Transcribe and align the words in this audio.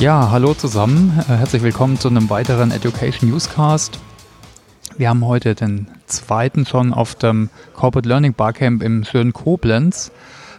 Ja, 0.00 0.30
hallo 0.30 0.54
zusammen. 0.54 1.22
Äh, 1.28 1.34
herzlich 1.34 1.62
willkommen 1.62 1.98
zu 1.98 2.08
einem 2.08 2.30
weiteren 2.30 2.70
Education 2.70 3.28
Newscast. 3.28 4.00
Wir 4.96 5.10
haben 5.10 5.26
heute 5.26 5.54
den 5.54 5.88
zweiten 6.06 6.64
schon 6.64 6.94
auf 6.94 7.16
dem 7.16 7.50
Corporate 7.74 8.08
Learning 8.08 8.32
Barcamp 8.32 8.82
im 8.82 9.04
schönen 9.04 9.34
Koblenz 9.34 10.10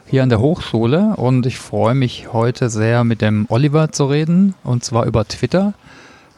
hier 0.05 0.21
an 0.21 0.29
der 0.29 0.41
Hochschule 0.41 1.15
und 1.15 1.47
ich 1.47 1.57
freue 1.57 1.95
mich 1.95 2.31
heute 2.31 2.69
sehr 2.69 3.03
mit 3.03 3.23
dem 3.23 3.47
Oliver 3.49 3.91
zu 3.91 4.05
reden 4.05 4.53
und 4.63 4.85
zwar 4.85 5.07
über 5.07 5.27
Twitter. 5.27 5.73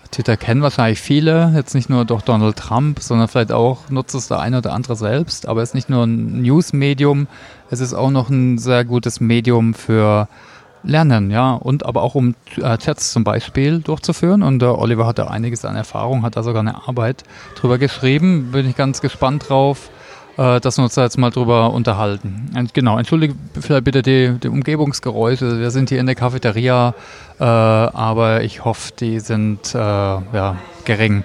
Twitter 0.10 0.38
kennen 0.38 0.62
wahrscheinlich 0.62 1.02
viele, 1.02 1.52
jetzt 1.58 1.76
nicht 1.76 1.90
nur 1.90 2.06
durch 2.06 2.22
Donald 2.22 2.56
Trump, 2.56 3.02
sondern 3.02 3.28
vielleicht 3.28 3.52
auch 3.52 3.90
nutzt 3.90 4.16
es 4.16 4.30
der 4.30 4.40
eine 4.40 4.60
oder 4.60 4.72
andere 4.72 4.96
selbst. 4.96 5.46
Aber 5.50 5.62
es 5.62 5.72
ist 5.72 5.76
nicht 5.76 5.90
nur 5.90 6.06
ein 6.06 6.42
News-Medium, 6.42 7.28
es 7.70 7.82
ist 7.82 7.94
auch 7.94 8.12
noch 8.12 8.30
ein 8.30 8.60
sehr 8.60 8.86
gutes 8.86 9.20
Medium 9.20 9.74
für 9.74 10.30
Lernen, 10.84 11.32
ja, 11.32 11.54
und 11.54 11.86
aber 11.86 12.02
auch 12.02 12.16
um 12.16 12.36
äh, 12.58 12.78
Chats 12.78 13.12
zum 13.12 13.24
Beispiel 13.24 13.80
durchzuführen. 13.80 14.44
Und 14.44 14.60
der 14.60 14.78
Oliver 14.78 15.06
hat 15.08 15.18
da 15.18 15.28
einiges 15.28 15.64
an 15.66 15.76
Erfahrung, 15.76 16.24
hat 16.24 16.36
da 16.36 16.44
sogar 16.44 16.60
eine 16.60 16.88
Arbeit 16.88 17.24
drüber 17.56 17.78
geschrieben. 17.78 18.52
Bin 18.52 18.70
ich 18.70 18.76
ganz 18.76 19.00
gespannt 19.00 19.50
drauf, 19.50 19.90
äh, 20.38 20.60
dass 20.60 20.78
wir 20.78 20.84
uns 20.84 20.96
da 20.96 21.04
jetzt 21.04 21.18
mal 21.18 21.30
drüber 21.30 21.72
unterhalten. 21.72 22.52
Und 22.56 22.74
genau, 22.74 22.98
entschuldige 22.98 23.36
vielleicht 23.60 23.86
bitte 23.86 24.02
die, 24.02 24.38
die 24.40 24.50
Umgebungsgeräusche. 24.50 25.60
Wir 25.60 25.72
sind 25.72 25.90
hier 25.90 26.00
in 26.00 26.06
der 26.06 26.16
Cafeteria, 26.16 26.94
äh, 27.40 27.44
aber 27.44 28.44
ich 28.44 28.66
hoffe, 28.66 28.92
die 29.00 29.20
sind 29.20 29.74
äh, 29.74 29.78
ja, 29.78 30.58
gering. 30.84 31.24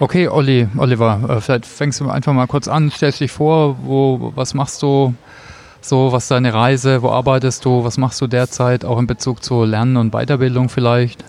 Okay, 0.00 0.28
Olli, 0.28 0.68
Oliver, 0.76 1.20
äh, 1.28 1.40
vielleicht 1.40 1.66
fängst 1.66 2.00
du 2.00 2.10
einfach 2.10 2.32
mal 2.32 2.46
kurz 2.48 2.68
an, 2.68 2.90
stellst 2.90 3.20
dich 3.20 3.30
vor, 3.30 3.76
wo, 3.82 4.32
was 4.34 4.52
machst 4.52 4.82
du, 4.82 5.14
so, 5.84 6.12
was 6.12 6.24
ist 6.24 6.30
deine 6.30 6.54
Reise, 6.54 7.02
wo 7.02 7.10
arbeitest 7.10 7.64
du, 7.64 7.84
was 7.84 7.98
machst 7.98 8.20
du 8.20 8.26
derzeit, 8.26 8.86
auch 8.86 8.98
in 8.98 9.06
Bezug 9.06 9.44
zu 9.44 9.64
Lernen 9.64 9.98
und 9.98 10.12
Weiterbildung 10.12 10.70
vielleicht? 10.70 11.22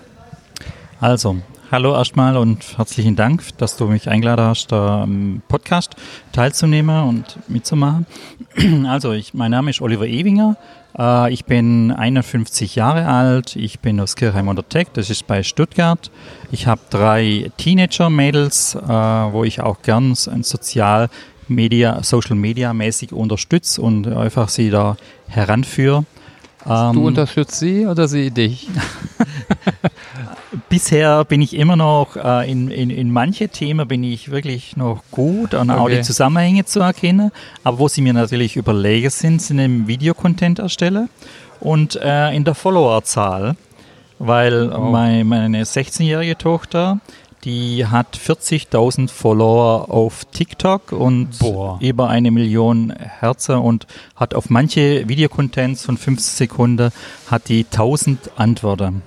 Also, 1.01 1.37
hallo 1.71 1.93
erstmal 1.93 2.37
und 2.37 2.77
herzlichen 2.77 3.17
Dank, 3.17 3.43
dass 3.57 3.75
du 3.75 3.87
mich 3.87 4.07
eingeladen 4.07 4.45
hast, 4.45 4.71
da 4.71 5.03
im 5.03 5.41
Podcast 5.49 5.97
teilzunehmen 6.31 7.03
und 7.03 7.37
mitzumachen. 7.49 8.05
Also, 8.87 9.11
ich, 9.11 9.33
mein 9.33 9.51
Name 9.51 9.71
ist 9.71 9.81
Oliver 9.81 10.07
Ewinger. 10.07 10.55
Äh, 10.97 11.33
ich 11.33 11.43
bin 11.43 11.91
51 11.91 12.75
Jahre 12.75 13.07
alt. 13.07 13.57
Ich 13.57 13.81
bin 13.81 13.99
aus 13.99 14.15
Kirchheim 14.15 14.47
unter 14.47 14.67
Tech, 14.67 14.87
das 14.93 15.09
ist 15.09 15.27
bei 15.27 15.43
Stuttgart. 15.43 16.09
Ich 16.51 16.67
habe 16.67 16.79
drei 16.89 17.51
Teenager-Mädels, 17.57 18.75
äh, 18.75 18.87
wo 18.87 19.43
ich 19.43 19.59
auch 19.59 19.81
gern 19.81 20.15
ein 20.31 20.43
Sozial 20.43 21.09
Media, 21.47 22.01
Social 22.03 22.35
Media 22.35 22.73
mäßig 22.73 23.13
unterstütze 23.13 23.81
und 23.81 24.07
einfach 24.07 24.49
sie 24.49 24.69
da 24.69 24.97
heranführe. 25.27 26.05
du 26.65 26.71
ähm, 26.71 27.03
unterstützt 27.03 27.59
sie 27.59 27.85
oder 27.85 28.07
sie 28.07 28.31
dich? 28.31 28.67
Bisher 30.69 31.25
bin 31.25 31.41
ich 31.41 31.53
immer 31.55 31.75
noch 31.75 32.15
äh, 32.15 32.49
in, 32.49 32.69
in, 32.69 32.89
in 32.89 33.11
manche 33.11 33.49
Themen 33.49 33.87
bin 33.87 34.03
ich 34.03 34.31
wirklich 34.31 34.77
noch 34.77 35.03
gut 35.11 35.53
und 35.53 35.69
okay. 35.69 35.79
auch 35.79 35.89
die 35.89 36.01
Zusammenhänge 36.01 36.65
zu 36.65 36.79
erkennen. 36.79 37.31
Aber 37.63 37.79
wo 37.79 37.87
sie 37.87 38.01
mir 38.01 38.13
natürlich 38.13 38.55
überlegen 38.55 39.09
sind, 39.09 39.41
sind 39.41 39.59
im 39.59 39.87
Videocontent 39.87 40.59
erstellen 40.59 41.09
und 41.59 41.95
äh, 42.01 42.31
in 42.31 42.43
der 42.43 42.55
Followerzahl. 42.55 43.55
Weil 44.17 44.71
oh. 44.71 44.79
mein, 44.79 45.27
meine 45.27 45.63
16-jährige 45.63 46.37
Tochter, 46.37 46.99
die 47.45 47.85
hat 47.85 48.17
40.000 48.17 49.09
Follower 49.09 49.89
auf 49.89 50.25
TikTok 50.25 50.91
und 50.91 51.37
Boah. 51.39 51.77
über 51.79 52.09
eine 52.09 52.31
Million 52.31 52.91
Herzen 52.91 53.55
und 53.57 53.85
hat 54.15 54.33
auf 54.33 54.49
manche 54.49 55.07
Videocontents 55.07 55.85
von 55.85 55.97
15 55.97 56.47
Sekunden 56.47 56.91
hat 57.29 57.47
die 57.47 57.65
1000 57.65 58.31
Antworten. 58.35 59.03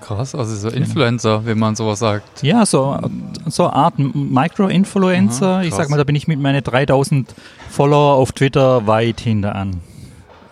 Krass, 0.00 0.36
also 0.36 0.54
so 0.54 0.68
Influencer, 0.68 1.44
wenn 1.44 1.58
man 1.58 1.74
sowas 1.74 1.98
sagt. 1.98 2.44
Ja, 2.44 2.64
so, 2.64 2.96
so 3.46 3.64
eine 3.64 3.72
Art 3.72 3.94
Micro-Influencer. 3.98 5.64
Ich 5.64 5.74
sag 5.74 5.90
mal, 5.90 5.96
da 5.96 6.04
bin 6.04 6.14
ich 6.14 6.28
mit 6.28 6.38
meinen 6.38 6.62
3000 6.62 7.34
Follower 7.68 8.14
auf 8.14 8.30
Twitter 8.30 8.86
weit 8.86 9.18
hinter 9.20 9.56
an. 9.56 9.80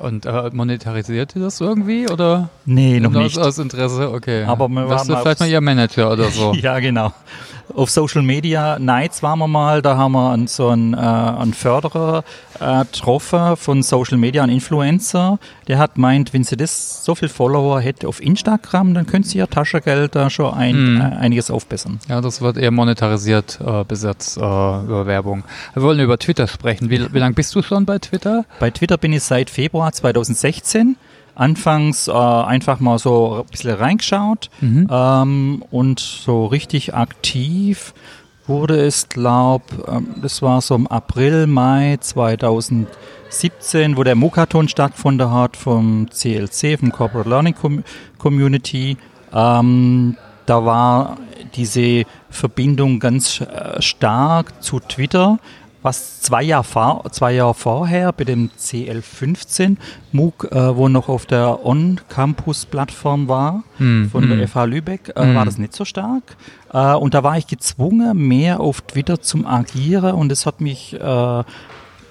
Und 0.05 0.27
äh, 0.27 0.51
monetarisiert 0.53 1.35
ihr 1.35 1.41
das 1.43 1.63
irgendwie 1.63 2.07
oder? 2.11 2.51
Nee, 2.67 3.01
noch 3.01 3.11
nicht. 3.11 3.39
Aus 3.39 3.59
Interesse, 3.59 4.11
okay. 4.11 4.45
Aber 4.45 4.69
wir 4.69 4.87
waren 4.87 5.07
vielleicht 5.07 5.41
mal 5.41 5.49
ihr 5.49 5.63
Manager 5.63 6.13
oder 6.13 6.29
so. 6.31 6.53
ja, 6.61 6.79
genau 6.79 7.13
auf 7.75 7.91
Social 7.91 8.23
Media 8.23 8.79
Nights 8.79 9.23
waren 9.23 9.39
wir 9.39 9.49
mal, 9.49 9.83
da 9.83 9.97
haben 9.97 10.13
wir 10.13 10.33
einen, 10.33 10.47
so 10.47 10.69
einen, 10.69 10.95
äh, 10.95 10.97
einen 10.97 11.55
Förderer 11.55 12.25
äh, 12.61 12.85
getroffen 12.85 13.57
von 13.57 13.83
Social 13.83 14.19
Media, 14.19 14.43
einen 14.43 14.53
Influencer, 14.53 15.39
der 15.69 15.79
hat 15.79 15.99
meint, 15.99 16.33
wenn 16.33 16.45
sie 16.45 16.57
das 16.57 17.05
so 17.05 17.15
viel 17.15 17.29
Follower 17.29 17.81
hätte 17.81 18.09
auf 18.09 18.23
Instagram, 18.23 18.95
dann 18.95 19.07
könnte 19.07 19.29
sie 19.29 19.39
ihr 19.39 19.49
Taschengeld 19.49 20.15
da 20.15 20.31
schon 20.31 20.53
ein, 20.55 20.95
mhm. 20.95 21.01
äh, 21.01 21.05
einiges 21.05 21.51
aufbessern. 21.51 21.99
Ja, 22.09 22.21
das 22.21 22.41
wird 22.41 22.57
eher 22.57 22.71
monetarisiert 22.71 23.59
äh, 23.65 23.85
bis 23.85 24.03
jetzt 24.03 24.37
äh, 24.37 24.41
über 24.41 25.07
Werbung. 25.07 25.45
Wir 25.75 25.83
wollen 25.83 26.01
über 26.01 26.19
Twitter 26.19 26.47
sprechen. 26.47 26.91
Wie, 26.91 27.13
wie 27.13 27.19
lange 27.19 27.35
bist 27.35 27.55
du 27.55 27.63
schon 27.63 27.85
bei 27.85 27.99
Twitter? 27.99 28.45
Bei 28.61 28.71
Twitter 28.71 28.99
bin 28.99 29.13
ich 29.13 29.23
seit 29.23 29.51
Februar 29.51 29.93
2016 29.93 30.97
anfangs 31.35 32.09
äh, 32.09 32.13
einfach 32.13 32.81
mal 32.81 32.99
so 32.99 33.43
ein 33.43 33.51
bisschen 33.51 33.75
reingeschaut 33.75 34.51
mhm. 34.61 34.89
ähm, 34.91 35.65
und 35.71 36.01
so 36.01 36.47
richtig 36.47 36.95
aktiv 36.95 37.95
wurde 38.47 38.77
es, 38.85 39.09
glaube 39.09 39.65
ähm, 39.89 40.17
das 40.21 40.43
war 40.43 40.61
so 40.61 40.75
im 40.75 40.87
April, 40.87 41.47
Mai 41.47 41.97
2017, 42.01 43.97
wo 43.97 44.05
der 44.05 44.15
Mukaton 44.15 44.69
stattgefunden 44.69 45.31
hat 45.31 45.57
vom 45.57 46.09
CLC, 46.11 46.79
vom 46.79 46.93
Corporate 46.93 47.29
Learning 47.29 47.55
Com 47.55 47.85
Community. 48.19 48.97
Ähm, 49.33 50.17
da 50.47 50.65
war 50.65 51.17
diese 51.55 52.05
Verbindung 52.31 53.01
ganz 53.01 53.41
äh, 53.41 53.81
stark 53.81 54.63
zu 54.63 54.81
Twitter 54.81 55.39
was 55.85 56.23
zwei 56.23 56.43
Jahre, 56.43 57.03
zwei 57.11 57.35
Jahre 57.35 57.53
vorher 57.53 58.13
bei 58.13 58.25
dem 58.25 58.51
CL15 58.59 59.77
MOOC, 60.13 60.49
äh, 60.51 60.77
wo 60.77 60.89
noch 60.89 61.11
auf 61.11 61.27
der 61.27 61.65
On-Campus-Plattform 61.65 63.29
war, 63.29 63.63
mm, 63.79 64.07
von 64.07 64.29
der 64.29 64.49
FH 64.49 64.63
hm. 64.63 64.71
Lübeck, 64.71 65.13
äh, 65.15 65.27
mm. 65.27 65.35
war 65.35 65.45
das 65.45 65.59
nicht 65.59 65.75
so 65.75 65.85
stark. 65.85 66.37
Äh, 66.73 66.95
und 66.95 67.13
da 67.13 67.23
war 67.23 67.37
ich 67.37 67.47
gezwungen, 67.47 68.17
mehr 68.17 68.61
auf 68.61 68.81
Twitter 68.81 69.21
zum 69.21 69.47
Agieren 69.47 70.15
und 70.15 70.31
das 70.31 70.47
hat 70.47 70.63
mich 70.63 70.95
äh, 70.95 71.45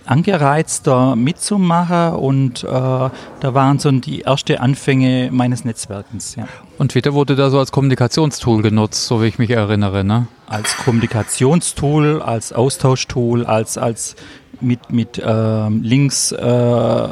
angereizt, 0.05 0.87
da 0.87 1.15
mitzumachen 1.15 2.15
und 2.19 2.63
äh, 2.63 2.67
da 2.67 3.11
waren 3.41 3.79
so 3.79 3.91
die 3.91 4.23
ersten 4.23 4.57
Anfänge 4.57 5.29
meines 5.31 5.65
Netzwerkens. 5.65 6.35
Ja. 6.35 6.47
Und 6.77 6.91
Twitter 6.91 7.13
wurde 7.13 7.35
da 7.35 7.49
so 7.49 7.59
als 7.59 7.71
Kommunikationstool 7.71 8.61
genutzt, 8.61 9.05
so 9.07 9.21
wie 9.21 9.27
ich 9.27 9.39
mich 9.39 9.49
erinnere, 9.49 10.03
ne? 10.03 10.27
Als 10.47 10.75
Kommunikationstool, 10.77 12.21
als 12.21 12.53
Austauschtool, 12.53 13.45
als, 13.45 13.77
als 13.77 14.15
mit, 14.61 14.91
mit 14.91 15.21
ähm, 15.23 15.81
Links 15.81 16.31
äh, 16.31 17.09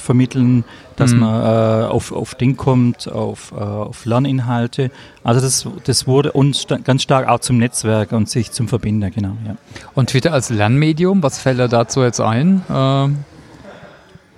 vermitteln, 0.00 0.64
dass 0.96 1.12
mhm. 1.12 1.20
man 1.20 1.42
äh, 1.42 1.86
auf, 1.86 2.12
auf 2.12 2.34
Ding 2.34 2.56
kommt, 2.56 3.10
auf, 3.10 3.52
äh, 3.52 3.60
auf 3.60 4.04
Lerninhalte. 4.04 4.90
Also 5.22 5.40
das, 5.40 5.68
das 5.84 6.06
wurde 6.06 6.32
uns 6.32 6.62
st 6.62 6.84
ganz 6.84 7.02
stark 7.02 7.28
auch 7.28 7.40
zum 7.40 7.58
Netzwerk 7.58 8.12
und 8.12 8.28
sich 8.28 8.50
zum 8.52 8.68
Verbinden, 8.68 9.10
genau. 9.12 9.36
Ja. 9.46 9.56
Und 9.94 10.10
Twitter 10.10 10.32
als 10.32 10.50
Lernmedium, 10.50 11.22
was 11.22 11.38
fällt 11.38 11.58
da 11.58 11.68
dazu 11.68 12.02
jetzt 12.02 12.20
ein? 12.20 12.62
Ähm 12.70 13.24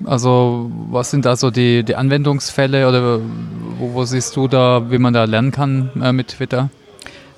also 0.04 0.70
was 0.90 1.10
sind 1.10 1.24
da 1.24 1.36
so 1.36 1.50
die, 1.50 1.84
die 1.84 1.96
Anwendungsfälle 1.96 2.88
oder 2.88 3.20
wo, 3.78 3.94
wo, 3.94 4.04
siehst 4.04 4.36
du 4.36 4.48
da, 4.48 4.90
wie 4.90 4.98
man 4.98 5.12
da 5.12 5.24
lernen 5.24 5.52
kann 5.52 5.90
äh, 6.02 6.12
mit 6.12 6.28
Twitter? 6.28 6.70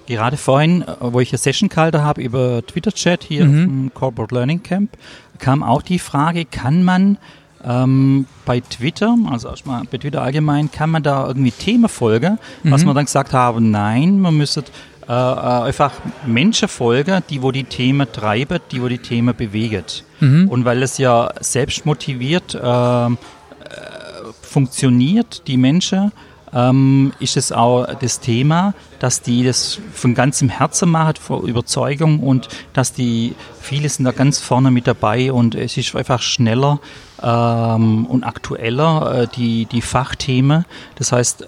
Gerade 0.06 0.36
vorhin, 0.36 0.82
äh, 0.82 0.86
wo 1.00 1.20
ich 1.20 1.30
eine 1.30 1.38
Session 1.38 1.68
gehalten 1.68 2.02
habe 2.02 2.22
über 2.22 2.62
Twitter-Chat 2.66 3.24
hier 3.24 3.44
mhm. 3.44 3.64
im 3.64 3.94
Corporate 3.94 4.34
Learning 4.34 4.62
Camp, 4.62 4.90
kam 5.38 5.62
auch 5.62 5.82
die 5.82 5.98
Frage, 5.98 6.44
kann 6.44 6.84
man 6.84 7.18
ähm, 7.66 8.26
bei 8.44 8.60
Twitter, 8.60 9.16
also 9.30 9.48
erstmal 9.48 9.82
bei 9.90 9.98
Twitter 9.98 10.22
allgemein, 10.22 10.70
kann 10.70 10.90
man 10.90 11.02
da 11.02 11.26
irgendwie 11.26 11.50
Themen 11.50 11.88
folgen, 11.88 12.38
mhm. 12.62 12.70
was 12.70 12.84
man 12.84 12.94
dann 12.94 13.06
gesagt 13.06 13.32
haben, 13.32 13.70
nein, 13.70 14.20
man 14.20 14.36
müsste 14.36 14.64
äh, 15.08 15.12
äh, 15.12 15.66
einfach 15.66 15.92
Menschen 16.26 16.68
folgen, 16.68 17.22
die 17.28 17.42
wo 17.42 17.52
die 17.52 17.64
Themen 17.64 18.10
treiben, 18.10 18.58
die 18.70 18.82
wo 18.82 18.88
die 18.88 18.98
Themen 18.98 19.36
bewegen. 19.36 19.84
Mhm. 20.20 20.48
Und 20.48 20.64
weil 20.64 20.82
es 20.82 20.98
ja 20.98 21.30
selbst 21.40 21.84
motiviert 21.84 22.54
äh, 22.54 23.06
äh 23.06 23.10
funktioniert, 24.40 25.46
die 25.48 25.56
Menschen, 25.56 26.12
ähm, 26.54 27.12
ist 27.18 27.36
es 27.36 27.52
auch 27.52 27.86
das 27.94 28.20
Thema, 28.20 28.74
dass 29.00 29.20
die 29.22 29.44
das 29.44 29.80
von 29.92 30.14
ganzem 30.14 30.48
Herzen 30.48 30.90
machen, 30.90 31.16
vor 31.20 31.42
Überzeugung 31.42 32.20
und 32.20 32.48
dass 32.72 32.92
die, 32.92 33.34
viele 33.60 33.88
sind 33.88 34.04
da 34.04 34.12
ganz 34.12 34.38
vorne 34.38 34.70
mit 34.70 34.86
dabei 34.86 35.32
und 35.32 35.54
es 35.54 35.76
ist 35.76 35.94
einfach 35.96 36.22
schneller 36.22 36.80
ähm, 37.22 38.06
und 38.06 38.24
aktueller, 38.24 39.22
äh, 39.22 39.28
die, 39.36 39.66
die 39.66 39.82
Fachthemen. 39.82 40.64
Das 40.96 41.12
heißt, 41.12 41.46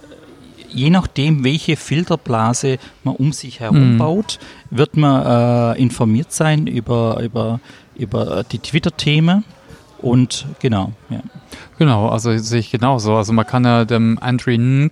je 0.69 0.91
nachdem, 0.91 1.45
welche 1.45 1.77
Filterblase 1.77 2.79
man 3.05 3.17
um 3.17 3.33
sich 3.33 3.61
herum 3.61 3.95
mhm. 3.95 3.99
baut, 3.99 4.39
wird 4.71 4.97
man 4.97 5.77
äh, 5.77 5.81
informiert 5.81 6.33
sein 6.33 6.67
über, 6.67 7.21
über, 7.23 7.61
über 7.95 8.45
die 8.45 8.59
Twitter-Themen. 8.59 9.45
Und 9.99 10.47
genau, 10.61 10.93
ja. 11.09 11.21
Genau, 11.79 12.09
also 12.09 12.37
sehe 12.37 12.61
ich 12.61 12.71
genauso. 12.71 13.17
Also 13.17 13.33
man 13.33 13.47
kann 13.47 13.65
ja 13.65 13.85
dem 13.85 14.19
Andrew 14.21 14.53
Ng 14.53 14.91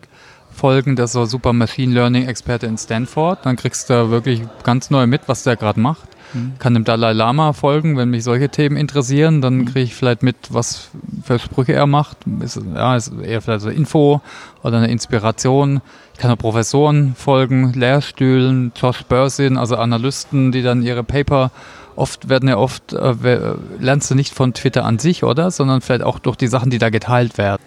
folgen, 0.51 0.97
der 0.97 1.07
ist 1.07 1.13
so 1.13 1.25
super 1.25 1.53
Machine 1.53 1.93
Learning 1.93 2.27
Experte 2.27 2.67
in 2.67 2.79
Stanford. 2.79 3.45
Dann 3.45 3.57
kriegst 3.57 3.91
du 3.91 4.11
wirklich 4.11 4.43
ganz 4.63 4.91
neu 4.91 5.07
mit, 5.07 5.23
was 5.27 5.43
der 5.43 5.57
gerade 5.57 5.81
macht. 5.81 6.09
Mhm. 6.33 6.55
Kann 6.59 6.75
dem 6.75 6.85
Dalai 6.85 7.13
Lama 7.13 7.53
folgen, 7.53 7.97
wenn 7.97 8.11
mich 8.11 8.25
solche 8.25 8.49
Themen 8.49 8.77
interessieren, 8.77 9.41
dann 9.41 9.59
mhm. 9.59 9.65
kriege 9.67 9.81
ich 9.81 9.95
vielleicht 9.95 10.23
mit, 10.23 10.37
was 10.51 10.91
für 11.23 11.39
Sprüche 11.39 11.73
er 11.73 11.87
macht. 11.87 12.19
Ist, 12.41 12.61
ja, 12.75 12.97
ist 12.97 13.13
eher 13.23 13.41
vielleicht 13.41 13.63
so 13.63 13.71
Info 13.71 14.21
oder 14.63 14.79
eine 14.79 14.89
Inspiration. 14.89 15.81
Ich 16.15 16.21
kann 16.21 16.31
auch 16.31 16.39
Professoren 16.39 17.15
folgen, 17.17 17.73
Lehrstühlen, 17.73 18.73
Josh 18.77 19.03
Bursin, 19.05 19.57
also 19.57 19.77
Analysten, 19.77 20.53
die 20.53 20.63
dann 20.63 20.83
ihre 20.83 21.03
Paper 21.03 21.51
oft 21.97 22.29
werden 22.29 22.49
ja 22.49 22.57
oft, 22.57 22.93
äh, 22.93 23.55
lernst 23.79 24.11
du 24.11 24.15
nicht 24.15 24.35
von 24.35 24.55
Twitter 24.55 24.85
an 24.85 24.99
sich, 24.99 25.25
oder? 25.25 25.51
Sondern 25.51 25.81
vielleicht 25.81 26.03
auch 26.03 26.19
durch 26.19 26.37
die 26.37 26.47
Sachen, 26.47 26.71
die 26.71 26.79
da 26.79 26.91
geteilt 26.91 27.39
werden. 27.39 27.63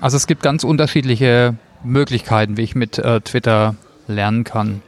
Also 0.00 0.16
es 0.16 0.26
gibt 0.26 0.42
ganz 0.42 0.64
unterschiedliche 0.64 1.56
Möglichkeiten, 1.82 2.56
wie 2.56 2.62
ich 2.62 2.74
mit 2.74 2.98
äh, 2.98 3.20
Twitter 3.20 3.74
lernen 4.06 4.44
kann. 4.44 4.82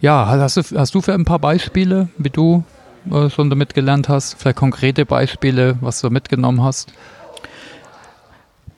Ja, 0.00 0.26
hast 0.26 0.56
du, 0.56 0.62
hast 0.78 0.94
du 0.94 1.00
für 1.00 1.12
ein 1.12 1.24
paar 1.24 1.38
Beispiele, 1.38 2.08
wie 2.18 2.30
du 2.30 2.64
äh, 3.10 3.28
schon 3.30 3.50
damit 3.50 3.74
gelernt 3.74 4.08
hast? 4.08 4.36
Vielleicht 4.38 4.56
konkrete 4.56 5.04
Beispiele, 5.04 5.76
was 5.80 6.00
du 6.00 6.10
mitgenommen 6.10 6.62
hast? 6.62 6.92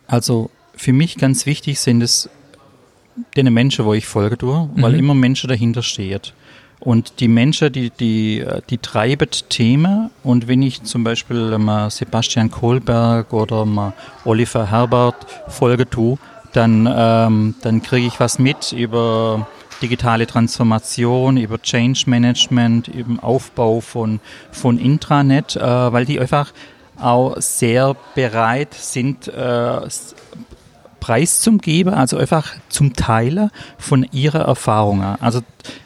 Also 0.07 0.51
für 0.75 0.93
mich 0.93 1.19
ganz 1.19 1.47
wichtig 1.47 1.79
sind 1.79 2.03
es 2.03 2.31
den 3.37 3.53
Menschen, 3.53 3.85
wo 3.85 3.93
ich 3.93 4.07
folge, 4.07 4.39
tue, 4.39 4.71
weil 4.77 4.93
mhm. 4.93 4.99
immer 4.99 5.15
Menschen 5.15 5.49
dahinter 5.49 5.83
steht. 5.83 6.33
Und 6.81 7.21
die 7.21 7.29
Menschen, 7.29 7.73
die, 7.73 7.91
die, 7.91 8.45
die 8.71 8.79
treiben 8.79 9.29
Themen. 9.51 10.11
Und 10.23 10.49
wenn 10.49 10.63
ich 10.63 10.83
zum 10.83 11.05
Beispiel 11.05 11.59
mal 11.59 11.91
Sebastian 11.91 12.51
Kohlberg 12.51 13.33
oder 13.33 13.67
mal 13.67 13.93
Oliver 14.25 14.71
Herbert 14.71 15.17
folge 15.49 15.89
tue, 15.89 16.19
dann, 16.53 16.89
ähm, 16.93 17.55
dann 17.63 17.83
kriege 17.83 18.07
ich 18.07 18.19
was 18.19 18.39
mit 18.39 18.73
über 18.73 19.47
digitale 19.83 20.27
Transformation, 20.27 21.37
über 21.37 21.61
Change 21.61 22.05
Management, 22.07 22.89
über 22.89 23.23
Aufbau 23.23 23.81
von, 23.81 24.21
von 24.51 24.79
Intranet, 24.79 25.57
äh, 25.57 25.61
weil 25.61 26.05
die 26.07 26.19
einfach 26.19 26.53
auch 26.99 27.37
sehr 27.39 27.97
bereit 28.15 28.75
sind, 28.75 29.29
äh, 29.29 29.81
Preis 31.01 31.41
zum 31.41 31.59
Geben, 31.59 31.95
also 31.95 32.17
einfach 32.19 32.55
zum 32.69 32.95
Teilen 32.95 33.51
von 33.79 34.07
ihrer 34.13 34.41
Erfahrungen. 34.41 35.17
Also 35.21 35.41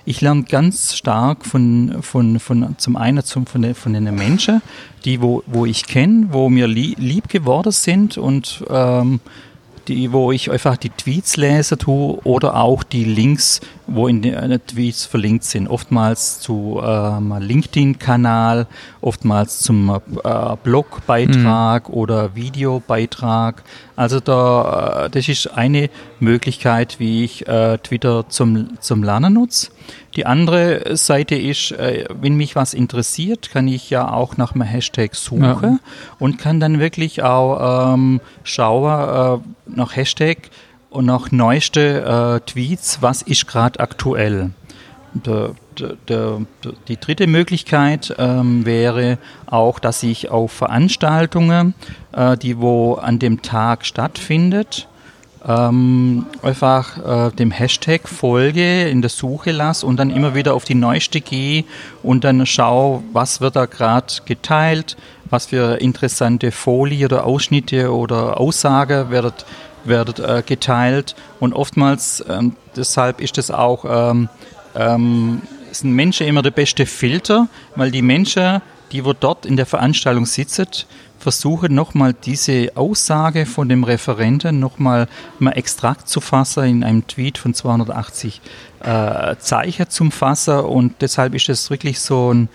ich 0.04 0.20
lerne 0.20 0.44
ganz 0.44 0.96
stark 0.96 1.46
von, 1.46 2.02
von, 2.02 2.38
von 2.38 2.74
zum 2.78 2.96
einen 2.96 3.24
zum, 3.24 3.46
von, 3.46 3.62
den, 3.62 3.74
von 3.74 3.92
den 3.92 4.12
Menschen, 4.14 4.60
die 5.04 5.22
wo, 5.22 5.42
wo 5.46 5.64
ich 5.64 5.86
kenne, 5.86 6.28
wo 6.30 6.48
mir 6.50 6.66
lieb 6.66 7.28
geworden 7.28 7.72
sind 7.72 8.18
und 8.18 8.64
ähm, 8.68 9.20
die, 9.88 10.12
wo 10.12 10.32
ich 10.32 10.50
einfach 10.50 10.76
die 10.76 10.90
Tweets 10.90 11.36
lese 11.36 11.78
tue 11.78 12.18
oder 12.24 12.56
auch 12.56 12.82
die 12.82 13.04
Links, 13.04 13.60
wo 13.86 14.08
in 14.08 14.22
den 14.22 14.60
Tweets 14.66 15.04
verlinkt 15.04 15.44
sind. 15.44 15.68
Oftmals 15.68 16.40
zu 16.40 16.80
ähm, 16.82 17.34
LinkedIn-Kanal, 17.38 18.66
oftmals 19.00 19.60
zum 19.60 19.90
äh, 19.90 20.56
Blogbeitrag 20.62 21.88
mhm. 21.88 21.94
oder 21.94 22.34
Videobeitrag. 22.34 23.62
Also 23.96 24.20
da, 24.20 25.04
äh, 25.06 25.10
das 25.10 25.28
ist 25.28 25.46
eine 25.48 25.90
Möglichkeit, 26.20 26.98
wie 26.98 27.24
ich 27.24 27.46
äh, 27.46 27.78
Twitter 27.78 28.28
zum, 28.28 28.80
zum 28.80 29.02
Lernen 29.02 29.34
nutze. 29.34 29.68
Die 30.16 30.26
andere 30.26 30.96
Seite 30.96 31.34
ist, 31.34 31.72
äh, 31.72 32.06
wenn 32.20 32.36
mich 32.36 32.54
was 32.54 32.72
interessiert, 32.74 33.50
kann 33.50 33.66
ich 33.68 33.90
ja 33.90 34.10
auch 34.12 34.36
nach 34.36 34.54
einem 34.54 34.62
Hashtag 34.62 35.14
suchen 35.14 35.42
ja. 35.42 35.78
und 36.18 36.38
kann 36.38 36.60
dann 36.60 36.78
wirklich 36.78 37.22
auch 37.22 37.94
ähm, 37.94 38.20
schauen 38.44 39.40
äh, 39.42 39.70
nach 39.76 39.96
Hashtag 39.96 40.50
und 40.94 41.06
nach 41.06 41.32
neueste 41.32 42.40
äh, 42.40 42.50
Tweets, 42.50 43.02
was 43.02 43.22
ist 43.22 43.46
gerade 43.46 43.80
aktuell. 43.80 44.50
Der, 45.12 45.50
der, 45.78 45.96
der, 46.08 46.40
die 46.88 46.96
dritte 46.96 47.26
Möglichkeit 47.26 48.14
ähm, 48.18 48.64
wäre 48.64 49.18
auch, 49.46 49.78
dass 49.78 50.02
ich 50.02 50.30
auf 50.30 50.52
Veranstaltungen, 50.52 51.74
äh, 52.12 52.36
die 52.36 52.58
wo 52.58 52.94
an 52.94 53.18
dem 53.18 53.42
Tag 53.42 53.86
stattfindet, 53.86 54.88
ähm, 55.46 56.26
einfach 56.42 57.28
äh, 57.28 57.30
dem 57.32 57.50
Hashtag 57.50 58.08
folge, 58.08 58.88
in 58.88 59.02
der 59.02 59.10
Suche 59.10 59.50
lasse 59.52 59.86
und 59.86 59.98
dann 59.98 60.10
immer 60.10 60.34
wieder 60.34 60.54
auf 60.54 60.64
die 60.64 60.74
neueste 60.74 61.20
gehe 61.20 61.64
und 62.02 62.24
dann 62.24 62.46
schaue, 62.46 63.02
was 63.12 63.40
wird 63.40 63.56
da 63.56 63.66
gerade 63.66 64.14
geteilt, 64.24 64.96
was 65.28 65.46
für 65.46 65.80
interessante 65.80 66.50
Folie 66.50 67.04
oder 67.06 67.24
Ausschnitte 67.24 67.92
oder 67.92 68.40
Aussage 68.40 69.06
wird, 69.10 69.44
wird 69.84 70.18
äh, 70.18 70.42
geteilt. 70.44 71.14
Und 71.40 71.52
oftmals, 71.52 72.24
ähm, 72.28 72.56
deshalb 72.76 73.20
ist 73.20 73.38
es 73.38 73.50
auch, 73.50 73.84
ähm, 73.88 74.28
ähm, 74.74 75.42
sind 75.70 75.92
Menschen 75.92 76.26
immer 76.26 76.42
der 76.42 76.50
beste 76.50 76.86
Filter, 76.86 77.48
weil 77.76 77.90
die 77.90 78.02
Menschen, 78.02 78.62
die 78.92 79.04
wo 79.04 79.12
dort 79.12 79.46
in 79.46 79.56
der 79.56 79.66
Veranstaltung 79.66 80.26
sitzen, 80.26 80.66
versuche 81.18 81.72
nochmal 81.72 82.12
diese 82.12 82.72
Aussage 82.74 83.46
von 83.46 83.68
dem 83.68 83.82
Referenten 83.82 84.60
nochmal 84.60 85.08
mal 85.38 85.52
extrakt 85.52 86.06
zu 86.06 86.20
fassen 86.20 86.64
in 86.64 86.84
einem 86.84 87.06
Tweet 87.06 87.38
von 87.38 87.54
280 87.54 88.42
äh, 88.80 89.34
Zeichen 89.38 89.88
zum 89.88 90.12
Fassen. 90.12 90.60
Und 90.60 91.00
deshalb 91.00 91.34
ist 91.34 91.48
es 91.48 91.70
wirklich 91.70 91.98
so 92.00 92.32
ein 92.32 92.50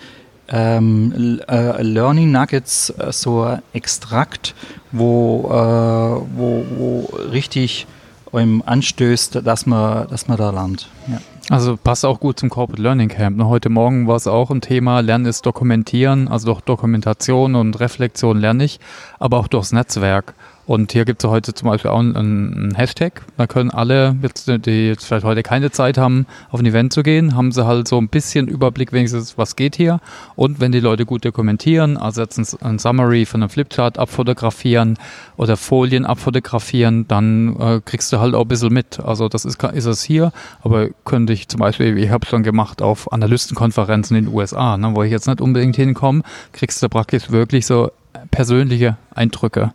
ähm, 0.50 1.40
äh, 1.48 1.82
Learning 1.82 2.32
Nuggets, 2.32 2.90
äh, 2.98 3.12
so 3.12 3.58
Extrakt, 3.74 4.56
wo, 4.92 5.46
äh, 5.46 6.38
wo, 6.38 6.66
wo 6.78 7.10
richtig 7.32 7.88
einem 8.32 8.62
anstößt, 8.66 9.46
dass 9.46 9.66
man, 9.66 10.08
dass 10.10 10.28
man 10.28 10.38
da 10.38 10.52
lernt. 10.52 10.90
Ja. 11.08 11.20
Also 11.50 11.78
passt 11.78 12.06
auch 12.06 12.20
gut 12.20 12.40
zum 12.40 12.50
Corporate 12.50 12.82
Learning 12.82 13.10
Camp. 13.10 13.38
Ne? 13.38 13.48
Heute 13.48 13.70
Morgen 13.70 14.08
war 14.08 14.16
es 14.16 14.28
auch 14.28 14.52
ein 14.52 14.62
Thema, 14.62 15.00
Lernen 15.00 15.26
ist 15.26 15.46
Dokumentieren, 15.48 16.28
also 16.28 16.46
durch 16.46 16.62
Dokumentation 16.62 17.56
und 17.56 17.80
Reflexion 17.80 18.40
lerne 18.40 18.66
ich, 18.66 18.80
aber 19.18 19.40
auch 19.40 19.48
durchs 19.48 19.72
Netzwerk. 19.72 20.36
Und 20.70 20.92
hier 20.92 21.04
gibt 21.04 21.24
es 21.24 21.28
heute 21.28 21.56
zum 21.56 21.68
Beispiel 21.68 21.90
auch 21.90 21.98
einen, 21.98 22.76
Hashtag. 22.76 23.24
Da 23.38 23.48
können 23.48 23.72
alle, 23.72 24.16
jetzt, 24.22 24.48
die 24.48 24.90
jetzt 24.90 25.04
vielleicht 25.04 25.26
heute 25.26 25.42
keine 25.42 25.72
Zeit 25.72 25.98
haben, 25.98 26.28
auf 26.52 26.60
ein 26.60 26.66
Event 26.68 26.94
zu 26.94 27.02
gehen, 27.02 27.36
haben 27.36 27.52
sie 27.52 27.66
halt 27.66 27.88
so 27.88 27.98
ein 27.98 28.08
bisschen 28.08 28.48
Überblick, 28.48 28.94
wenigstens, 28.94 29.36
was 29.36 29.56
geht 29.56 29.76
hier. 29.76 30.00
Und 30.36 30.60
wenn 30.60 30.72
die 30.72 30.80
Leute 30.80 31.08
gut 31.08 31.26
dokumentieren, 31.26 31.98
also 31.98 32.22
jetzt 32.22 32.38
ein, 32.38 32.46
ein 32.62 32.78
Summary 32.78 33.26
von 33.26 33.42
einem 33.42 33.50
Flipchart 33.50 33.98
abfotografieren 33.98 35.00
oder 35.38 35.58
Folien 35.58 36.06
abfotografieren, 36.06 37.08
dann 37.08 37.60
äh, 37.60 37.82
kriegst 37.84 38.14
du 38.14 38.20
halt 38.20 38.36
auch 38.36 38.44
ein 38.44 38.48
bisschen 38.48 38.72
mit. 38.72 39.00
Also 39.00 39.28
das 39.28 39.46
ist, 39.46 39.64
ist 39.64 39.86
es 39.86 40.04
hier, 40.04 40.32
aber 40.62 40.90
könnte 41.04 41.34
ich 41.34 41.48
zum 41.48 41.62
Beispiel, 41.62 41.98
ich 41.98 42.12
habe 42.12 42.28
schon 42.28 42.44
gemacht 42.44 42.84
auf 42.84 43.12
Analystenkonferenzen 43.12 44.16
in 44.16 44.26
den 44.26 44.34
USA, 44.36 44.78
ne, 44.78 44.92
wo 44.94 45.02
ich 45.02 45.10
jetzt 45.10 45.26
nicht 45.26 45.42
unbedingt 45.42 45.78
hinkomme, 45.78 46.22
kriegst 46.54 46.84
du 46.84 46.90
praktisch 46.90 47.32
wirklich 47.32 47.66
so 47.66 47.90
persönliche 48.30 48.98
Eindrücke. 49.16 49.74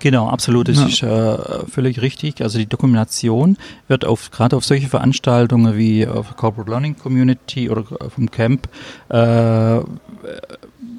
Genau, 0.00 0.28
absolut. 0.28 0.68
Das 0.68 0.78
ja. 0.78 0.86
ist 0.86 1.02
äh, 1.02 1.66
völlig 1.66 2.00
richtig. 2.00 2.42
Also 2.42 2.58
die 2.58 2.66
Dokumentation 2.66 3.56
wird 3.86 4.04
auf 4.04 4.30
gerade 4.30 4.56
auf 4.56 4.64
solche 4.64 4.88
Veranstaltungen 4.88 5.76
wie 5.76 6.06
auf 6.06 6.36
Corporate 6.36 6.70
Learning 6.70 6.96
Community 6.96 7.70
oder 7.70 7.84
vom 8.08 8.30
Camp 8.30 8.68
äh, 9.10 9.80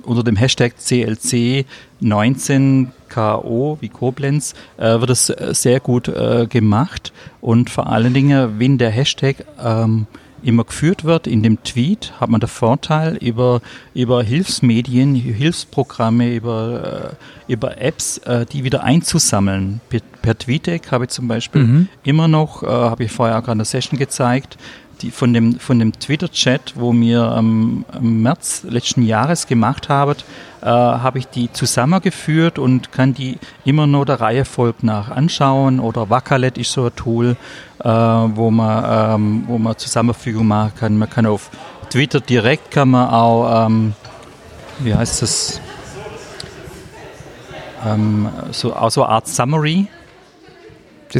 unter 0.04 0.24
dem 0.24 0.36
Hashtag 0.36 0.78
CLC 0.78 1.66
19KO 2.02 3.78
wie 3.82 3.90
Koblenz 3.90 4.54
äh, 4.78 5.00
wird 5.00 5.10
es 5.10 5.26
sehr 5.28 5.80
gut 5.80 6.08
äh, 6.08 6.48
gemacht 6.48 7.12
und 7.40 7.70
vor 7.70 7.88
allen 7.88 8.14
Dingen, 8.14 8.60
wenn 8.60 8.78
der 8.78 8.92
Hashtag 8.92 9.46
ähm, 9.64 10.08
immer 10.44 10.64
geführt 10.64 11.04
wird 11.04 11.28
in 11.28 11.44
dem 11.44 11.64
Tweet, 11.64 12.14
hat 12.20 12.30
man 12.30 12.40
den 12.40 12.50
Vorteil 12.50 13.18
über, 13.18 13.62
über 13.94 14.24
Hilfsmedien, 14.24 15.16
Hilfsprogramme, 15.16 16.34
über, 16.34 17.16
äh, 17.48 17.52
über 17.52 17.80
Apps, 17.82 18.18
äh, 18.20 18.46
die 18.46 18.64
wieder 18.64 18.84
einzusammeln. 18.84 19.82
Per, 19.90 20.02
per 20.22 20.38
TweetDeck 20.38 20.92
habe 20.92 21.06
ich 21.06 21.12
zum 21.12 21.28
Beispiel 21.28 21.64
mhm. 21.64 21.88
immer 22.04 22.28
noch, 22.28 22.64
äh, 22.64 22.68
habe 22.68 23.04
ich 23.04 23.12
vorher 23.12 23.38
auch 23.38 23.42
gerade 23.42 23.54
eine 23.54 23.66
Session 23.66 24.00
gezeigt, 24.00 24.58
die 25.02 25.12
von 25.12 25.34
dem, 25.34 25.60
von 25.60 25.80
dem 25.80 25.94
Twitter-Chat, 25.94 26.74
wo 26.76 26.94
wir 26.94 27.24
am, 27.24 27.86
am 27.92 28.22
März 28.22 28.64
letzten 28.68 29.04
Jahres 29.04 29.48
gemacht 29.48 29.90
haben, 29.90 30.16
äh, 30.62 30.66
habe 30.66 31.20
ich 31.20 31.28
die 31.28 31.52
zusammengeführt 31.52 32.60
und 32.60 32.92
kann 32.92 33.14
die 33.14 33.40
immer 33.66 33.88
nur 33.88 34.06
der 34.06 34.22
Reihe 34.22 34.46
folgt 34.46 34.84
nach 34.84 35.10
anschauen. 35.10 35.80
Oder 35.80 36.10
Wakalet 36.10 36.58
ist 36.58 36.72
so 36.72 36.86
ein 36.86 36.96
Tool, 36.96 37.36
äh, 37.80 37.88
wo, 37.88 38.52
man, 38.52 39.16
ähm, 39.16 39.44
wo 39.48 39.58
man 39.58 39.78
Zusammenfügung 39.78 40.48
machen 40.48 40.74
kann. 40.80 40.98
Man 40.98 41.10
kann 41.10 41.26
auf 41.26 41.50
Twitter 41.90 42.22
direkt 42.22 42.72
kann 42.72 42.90
man 42.90 43.10
auch, 43.10 43.68
ähm, 43.68 43.94
wie 44.80 44.96
heißt 44.96 45.22
das, 45.22 45.60
ähm, 47.86 48.30
so, 48.52 48.76
auch 48.76 48.92
so 48.92 49.04
eine 49.04 49.14
Art 49.14 49.28
Summary 49.28 49.88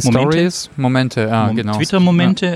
Stories, 0.30 0.70
Momente, 0.76 1.22
ja, 1.30 1.46
Mom- 1.46 1.56
genau. 1.56 1.72
Twitter-Momente 1.76 2.46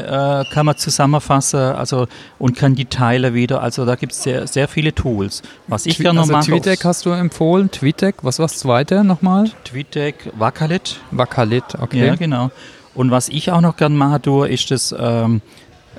äh, 0.48 0.54
kann 0.54 0.66
man 0.66 0.76
zusammenfassen 0.76 1.60
also, 1.60 2.06
und 2.38 2.56
kann 2.56 2.74
die 2.74 2.86
Teile 2.86 3.34
wieder. 3.34 3.62
Also 3.62 3.84
da 3.84 3.94
gibt 3.94 4.12
es 4.12 4.22
sehr, 4.22 4.46
sehr 4.46 4.68
viele 4.68 4.94
Tools. 4.94 5.42
Was 5.68 5.86
ich 5.86 5.96
Twi- 5.98 6.02
gerne 6.04 6.20
also 6.20 6.32
mache, 6.32 6.46
TweetDeck 6.46 6.84
hast 6.84 7.06
du 7.06 7.10
empfohlen. 7.10 7.70
TweetDeck, 7.70 8.16
was 8.22 8.38
war 8.38 8.46
das 8.46 8.58
zweite 8.58 9.04
nochmal? 9.04 9.50
TweetDeck, 9.64 10.32
Wakalit. 10.38 11.00
Wakalit, 11.10 11.64
okay. 11.80 12.06
Ja, 12.06 12.14
genau. 12.14 12.50
Und 12.94 13.10
was 13.10 13.28
ich 13.28 13.50
auch 13.50 13.60
noch 13.60 13.76
gern 13.76 13.94
mache, 13.96 14.20
du, 14.20 14.44
ist 14.44 14.70
das 14.70 14.94
ähm, 14.98 15.42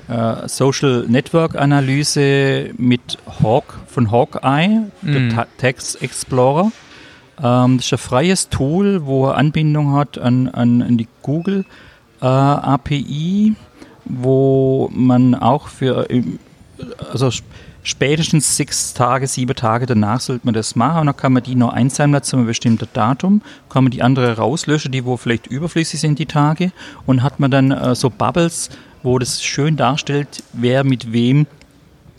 äh, 0.08 0.48
Social 0.48 1.04
Network 1.08 1.54
Analyse 1.56 2.70
mit 2.76 3.18
Hawk 3.42 3.78
von 3.86 4.10
Hawkeye, 4.10 4.82
der 5.02 5.20
Mhm. 5.20 5.30
Ta 5.34 5.46
Text 5.58 6.02
Explorer. 6.02 6.72
Ähm, 7.42 7.76
das 7.76 7.86
ist 7.86 7.92
ein 7.92 7.98
freies 7.98 8.48
Tool, 8.48 9.06
wo 9.06 9.26
er 9.26 9.36
Anbindung 9.36 9.92
hat 9.94 10.18
an, 10.18 10.48
an, 10.48 10.82
an 10.82 10.96
die 10.98 11.08
Google 11.22 11.64
äh, 12.20 12.26
API, 12.26 13.54
wo 14.04 14.90
man 14.92 15.34
auch 15.34 15.68
für 15.68 16.08
ähm, 16.10 16.38
also 17.12 17.28
sp- 17.34 17.46
spätestens 17.82 18.56
sechs 18.56 18.92
Tage, 18.92 19.26
sieben 19.26 19.54
Tage 19.54 19.86
danach 19.86 20.20
sollte 20.20 20.44
man 20.46 20.54
das 20.54 20.76
machen. 20.76 21.00
Und 21.00 21.06
dann 21.06 21.16
kann 21.16 21.32
man 21.32 21.42
die 21.42 21.54
noch 21.54 21.72
einsammeln 21.72 22.22
zu 22.22 22.36
einem 22.36 22.46
bestimmten 22.46 22.88
Datum, 22.92 23.40
kann 23.70 23.84
man 23.84 23.90
die 23.90 24.02
andere 24.02 24.36
rauslöschen, 24.36 24.92
die 24.92 25.04
wo 25.04 25.16
vielleicht 25.16 25.46
überflüssig 25.46 26.00
sind 26.00 26.18
die 26.18 26.26
Tage. 26.26 26.72
Und 27.06 27.22
hat 27.22 27.40
man 27.40 27.50
dann 27.50 27.70
äh, 27.70 27.94
so 27.94 28.10
Bubbles, 28.10 28.68
wo 29.02 29.18
das 29.18 29.42
schön 29.42 29.76
darstellt, 29.76 30.42
wer 30.52 30.84
mit 30.84 31.12
wem 31.12 31.46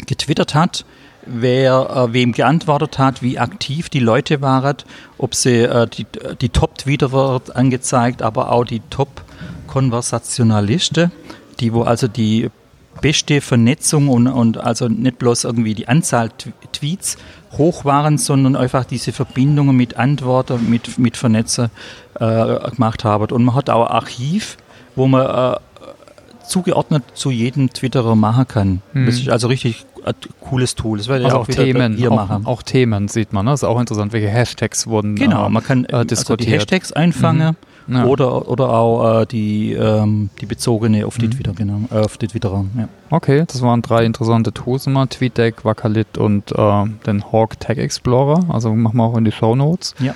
getwittert 0.08 0.56
hat, 0.56 0.86
wer 1.32 1.90
äh, 1.90 2.14
wem 2.14 2.32
geantwortet 2.32 2.98
hat, 3.00 3.22
wie 3.22 3.38
aktiv 3.40 3.90
die 3.90 4.00
Leute 4.00 4.42
waren, 4.42 4.78
ob 5.18 5.36
sie 5.36 5.62
äh, 5.62 5.88
die, 5.88 6.06
die 6.42 6.50
Top-Tweeter 6.50 7.12
wird 7.12 7.56
angezeigt, 7.56 8.22
aber 8.22 8.52
auch 8.52 8.66
die 8.66 8.82
Top-Konversationalisten, 8.90 11.12
die 11.60 11.74
wo 11.74 11.82
also 11.84 12.08
die 12.08 12.50
beste 13.02 13.42
Vernetzung 13.42 14.10
und, 14.10 14.28
und 14.28 14.58
also 14.58 14.90
nicht 14.90 15.20
bloß 15.20 15.46
irgendwie 15.46 15.74
die 15.74 15.88
Anzahl 15.88 16.32
Tw- 16.38 16.52
Tweets 16.74 17.16
hoch 17.58 17.86
waren, 17.86 18.18
sondern 18.18 18.58
einfach 18.58 18.84
diese 18.84 19.14
Verbindungen 19.14 19.78
mit 19.78 19.96
Antworten, 19.98 20.70
mit, 20.70 21.00
mit 21.00 21.16
Vernetzen 21.16 21.70
äh, 22.20 22.72
gemacht 22.72 23.06
haben. 23.06 23.32
Und 23.32 23.46
man 23.46 23.56
hat 23.56 23.70
auch 23.70 23.90
Archiv, 23.90 24.58
wo 24.96 25.08
man 25.08 25.54
äh, 25.54 25.58
zugeordnet 26.50 27.04
zu 27.14 27.32
jedem 27.32 27.72
Twitterer 27.72 28.16
machen 28.16 28.48
kann. 28.48 28.82
Mhm. 28.94 29.06
Das 29.06 29.16
ist 29.16 29.30
also 29.30 29.48
richtig 29.48 29.86
ein 30.06 30.14
cooles 30.42 30.76
Tool. 30.76 30.98
Das 30.98 31.08
ich 31.20 31.26
Also 31.26 31.38
auch 31.38 31.42
auch 31.44 31.48
wieder 31.48 31.64
Themen, 31.64 31.96
hier 31.98 32.12
auch, 32.12 32.16
machen. 32.16 32.46
auch 32.46 32.64
Themen 32.64 33.08
sieht 33.08 33.34
man, 33.34 33.46
ne? 33.46 33.52
Das 33.52 33.62
ist 33.64 33.68
auch 33.70 33.80
interessant, 33.80 34.14
welche 34.14 34.30
Hashtags 34.30 34.88
wurden 34.88 35.16
Genau, 35.16 35.46
äh, 35.48 35.50
man 35.50 35.64
kann 35.64 35.86
äh, 35.86 35.94
also 35.94 36.36
die. 36.36 36.46
Hashtags 36.46 36.92
einfangen 36.94 37.56
Ja. 37.88 38.06
oder, 38.06 38.48
oder 38.50 38.70
auch 38.70 39.22
äh, 39.22 39.26
die, 39.26 39.74
ähm, 39.74 40.30
die 40.40 40.46
bezogene 40.46 41.06
auf 41.06 41.18
die 41.18 41.28
Mhm. 41.28 41.32
Twitter, 41.32 41.54
genau, 41.54 41.80
äh, 41.92 42.00
auf 42.00 42.18
die 42.18 42.28
Twitterer. 42.28 42.66
Ja. 42.78 42.88
Okay, 43.10 43.44
das 43.48 43.62
waren 43.62 43.82
drei 43.82 44.06
interessante 44.06 44.54
Tools 44.54 44.88
immer, 44.88 45.08
TweetDeck, 45.10 45.66
Wakalit 45.66 46.18
und 46.18 46.52
äh, 46.52 46.84
den 47.06 47.24
Hawk 47.32 47.60
Tag 47.60 47.78
Explorer. 47.78 48.46
Also 48.50 48.74
machen 48.74 48.98
wir 48.98 49.04
auch 49.04 49.18
in 49.18 49.26
die 49.26 49.32
Show 49.32 49.56
Notes. 49.56 49.96
Ja. 50.00 50.14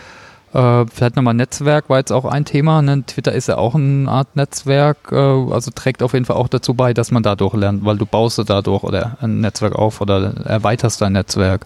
Äh, 0.54 0.86
vielleicht 0.94 1.16
nochmal 1.16 1.34
Netzwerk 1.34 1.90
war 1.90 1.98
jetzt 1.98 2.12
auch 2.12 2.26
ein 2.26 2.46
Thema. 2.46 2.82
Ne? 2.82 3.04
Twitter 3.08 3.32
ist 3.32 3.48
ja 3.48 3.58
auch 3.58 3.74
eine 3.76 4.10
Art 4.10 4.36
Netzwerk, 4.36 4.98
äh, 5.12 5.16
also 5.16 5.72
trägt 5.72 6.04
auf 6.04 6.14
jeden 6.14 6.26
Fall 6.26 6.36
auch 6.36 6.48
dazu 6.48 6.74
bei, 6.76 6.94
dass 6.94 7.10
man 7.12 7.24
dadurch 7.24 7.56
lernt, 7.56 7.84
weil 7.86 7.98
du 7.98 8.06
baust 8.06 8.38
du 8.38 8.44
dadurch 8.44 8.84
oder 8.84 9.18
ein 9.22 9.42
Netzwerk 9.42 9.74
auf 9.74 10.00
oder 10.02 10.34
erweiterst 10.46 11.02
dein 11.02 11.14
Netzwerk. 11.14 11.66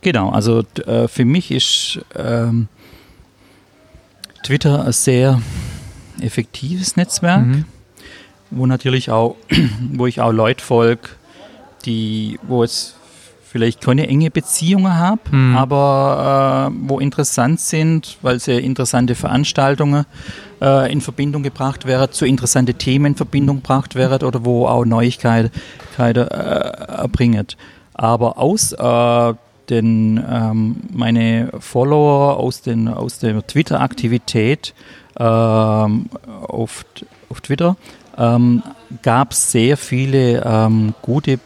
Genau, 0.00 0.30
also 0.30 0.62
äh, 0.86 1.08
für 1.08 1.24
mich 1.24 1.50
ist 1.50 2.00
ähm, 2.14 2.68
Twitter 4.44 4.84
ein 4.84 4.92
sehr 4.92 5.40
effektives 6.20 6.96
Netzwerk, 6.96 7.44
Mhm. 7.44 7.64
wo 8.50 8.66
natürlich 8.66 9.10
auch, 9.10 9.36
wo 9.92 10.06
ich 10.06 10.20
auch 10.20 10.30
Leute 10.32 10.64
folge, 10.64 11.08
die, 11.84 12.38
wo 12.46 12.62
es 12.62 12.94
vielleicht 13.50 13.80
keine 13.80 14.06
enge 14.08 14.30
Beziehungen 14.30 14.96
habe, 14.96 15.20
Mhm. 15.30 15.56
aber 15.56 16.70
äh, 16.70 16.88
wo 16.88 16.98
interessant 17.00 17.60
sind, 17.60 18.18
weil 18.22 18.38
sie 18.40 18.52
interessante 18.58 19.14
Veranstaltungen 19.14 20.04
äh, 20.60 20.92
in 20.92 21.00
Verbindung 21.00 21.42
gebracht 21.42 21.86
werden, 21.86 22.12
zu 22.12 22.26
interessante 22.26 22.74
Themen 22.74 23.06
in 23.06 23.14
Verbindung 23.16 23.56
gebracht 23.56 23.94
werden 23.94 24.26
oder 24.26 24.44
wo 24.44 24.66
auch 24.66 24.84
Neuigkeiten 24.84 25.50
Keiten, 25.96 26.28
äh, 26.28 27.08
bringen. 27.10 27.46
Aber 27.94 28.38
aus 28.38 28.72
äh, 28.72 29.34
den, 29.70 30.22
ähm, 30.30 30.76
meine 30.92 31.50
Follower 31.58 32.36
aus, 32.38 32.62
den, 32.62 32.88
aus 32.88 33.18
der 33.18 33.46
Twitter-Aktivität 33.46 34.74
ähm, 35.18 36.08
auf, 36.46 36.84
auf 37.28 37.40
Twitter 37.40 37.76
ähm, 38.16 38.62
gab 39.02 39.32
es 39.32 39.52
sehr 39.52 39.76
viele 39.76 40.42
ähm, 40.44 40.94
gute 41.02 41.38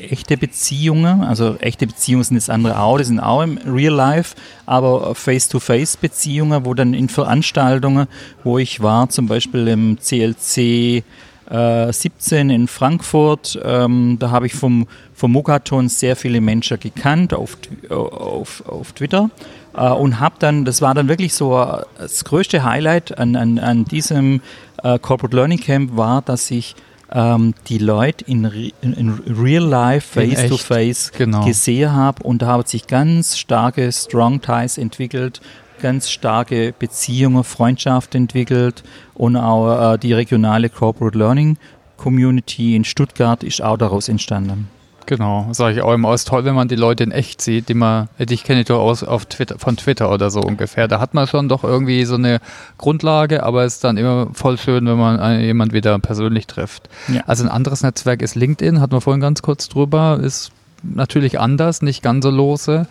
echte 0.00 0.36
Beziehungen, 0.36 1.22
also 1.22 1.56
echte 1.60 1.86
Beziehungen 1.86 2.24
sind 2.24 2.36
das 2.36 2.50
andere 2.50 2.80
auch, 2.80 2.98
die 2.98 3.04
sind 3.04 3.20
auch 3.20 3.42
im 3.42 3.58
Real 3.58 3.94
Life, 3.94 4.36
aber 4.66 5.14
Face-to-Face-Beziehungen, 5.14 6.64
wo 6.64 6.74
dann 6.74 6.94
in 6.94 7.08
Veranstaltungen, 7.08 8.06
wo 8.44 8.58
ich 8.58 8.80
war, 8.80 9.08
zum 9.08 9.26
Beispiel 9.26 9.68
im 9.68 9.98
CLC 9.98 11.04
äh, 11.50 11.92
17 11.92 12.50
in 12.50 12.68
Frankfurt, 12.68 13.58
ähm, 13.64 14.16
da 14.18 14.30
habe 14.30 14.46
ich 14.46 14.54
vom, 14.54 14.86
vom 15.14 15.32
Mugaton 15.32 15.88
sehr 15.88 16.16
viele 16.16 16.40
Menschen 16.40 16.78
gekannt 16.78 17.34
auf, 17.34 17.56
auf, 17.90 18.62
auf 18.66 18.92
Twitter 18.92 19.30
äh, 19.74 19.88
und 19.88 20.20
habe 20.20 20.36
dann, 20.38 20.64
das 20.64 20.82
war 20.82 20.94
dann 20.94 21.08
wirklich 21.08 21.34
so 21.34 21.58
äh, 21.58 21.82
das 21.98 22.24
größte 22.24 22.64
Highlight 22.64 23.18
an, 23.18 23.36
an, 23.36 23.58
an 23.58 23.84
diesem 23.84 24.40
äh, 24.82 24.98
Corporate 24.98 25.34
Learning 25.34 25.60
Camp 25.60 25.96
war, 25.96 26.22
dass 26.22 26.50
ich 26.50 26.74
ähm, 27.12 27.54
die 27.68 27.78
Leute 27.78 28.24
in, 28.26 28.44
re 28.44 28.72
in, 28.82 28.92
in 28.94 29.10
real 29.26 29.64
life, 29.64 30.20
In 30.20 30.30
face 30.30 30.48
to 30.48 30.54
echt, 30.54 30.64
face 30.64 31.12
genau. 31.12 31.44
gesehen 31.44 31.92
habe 31.92 32.22
und 32.22 32.42
da 32.42 32.46
haben 32.46 32.66
sich 32.66 32.86
ganz 32.86 33.36
starke 33.36 33.90
Strong 33.92 34.40
Ties 34.40 34.78
entwickelt, 34.78 35.40
ganz 35.80 36.10
starke 36.10 36.74
Beziehungen, 36.78 37.44
Freundschaft 37.44 38.14
entwickelt 38.14 38.82
und 39.14 39.36
auch 39.36 39.94
äh, 39.94 39.98
die 39.98 40.12
regionale 40.12 40.68
Corporate 40.68 41.16
Learning 41.16 41.56
Community 41.96 42.76
in 42.76 42.84
Stuttgart 42.84 43.42
ist 43.42 43.62
auch 43.62 43.76
daraus 43.76 44.08
entstanden. 44.08 44.68
Genau, 45.08 45.48
sage 45.52 45.74
ich 45.76 45.80
auch 45.80 45.94
immer. 45.94 46.12
Ist 46.12 46.28
toll, 46.28 46.44
wenn 46.44 46.54
man 46.54 46.68
die 46.68 46.76
Leute 46.76 47.02
in 47.02 47.12
echt 47.12 47.40
sieht, 47.40 47.70
die 47.70 47.74
man, 47.74 48.10
dich 48.18 48.44
kenne 48.44 48.60
ich 48.60 48.66
doch 48.66 48.78
aus 48.78 49.02
auf 49.02 49.24
Twitter, 49.24 49.58
von 49.58 49.74
Twitter 49.78 50.12
oder 50.12 50.30
so 50.30 50.40
ungefähr. 50.42 50.86
Da 50.86 51.00
hat 51.00 51.14
man 51.14 51.26
schon 51.26 51.48
doch 51.48 51.64
irgendwie 51.64 52.04
so 52.04 52.16
eine 52.16 52.40
Grundlage, 52.76 53.42
aber 53.42 53.64
es 53.64 53.76
ist 53.76 53.84
dann 53.84 53.96
immer 53.96 54.28
voll 54.34 54.58
schön, 54.58 54.84
wenn 54.86 54.98
man 54.98 55.40
jemand 55.40 55.72
wieder 55.72 55.98
persönlich 55.98 56.46
trifft. 56.46 56.90
Ja. 57.08 57.22
Also 57.26 57.42
ein 57.44 57.48
anderes 57.48 57.82
Netzwerk 57.82 58.20
ist 58.20 58.34
LinkedIn, 58.34 58.82
hatten 58.82 58.92
wir 58.92 59.00
vorhin 59.00 59.22
ganz 59.22 59.40
kurz 59.40 59.70
drüber, 59.70 60.20
ist 60.22 60.50
natürlich 60.82 61.40
anders, 61.40 61.80
nicht 61.80 62.02
ganz 62.02 62.22
so 62.22 62.30
lose, 62.30 62.86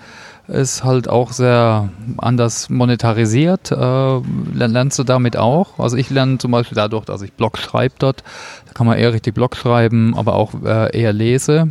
ist 0.48 0.84
halt 0.84 1.08
auch 1.10 1.32
sehr 1.34 1.90
anders 2.18 2.72
monetarisiert. 2.72 3.72
Äh, 3.72 3.76
lern- 3.76 4.72
lernst 4.72 4.98
du 4.98 5.04
damit 5.04 5.38
auch? 5.38 5.78
Also 5.78 5.98
ich 5.98 6.10
lerne 6.10 6.40
zum 6.40 6.50
Beispiel 6.50 6.76
dadurch, 6.76 7.06
dass 7.06 7.22
ich 7.22 7.34
Blog 7.34 7.60
schreibe 7.60 7.94
dort, 8.00 8.24
da 8.66 8.74
kann 8.74 8.88
man 8.88 8.98
eher 8.98 9.14
richtig 9.14 9.36
Blog 9.36 9.56
schreiben, 9.56 10.16
aber 10.18 10.34
auch 10.34 10.54
äh, 10.66 10.98
eher 11.00 11.14
lese. 11.14 11.68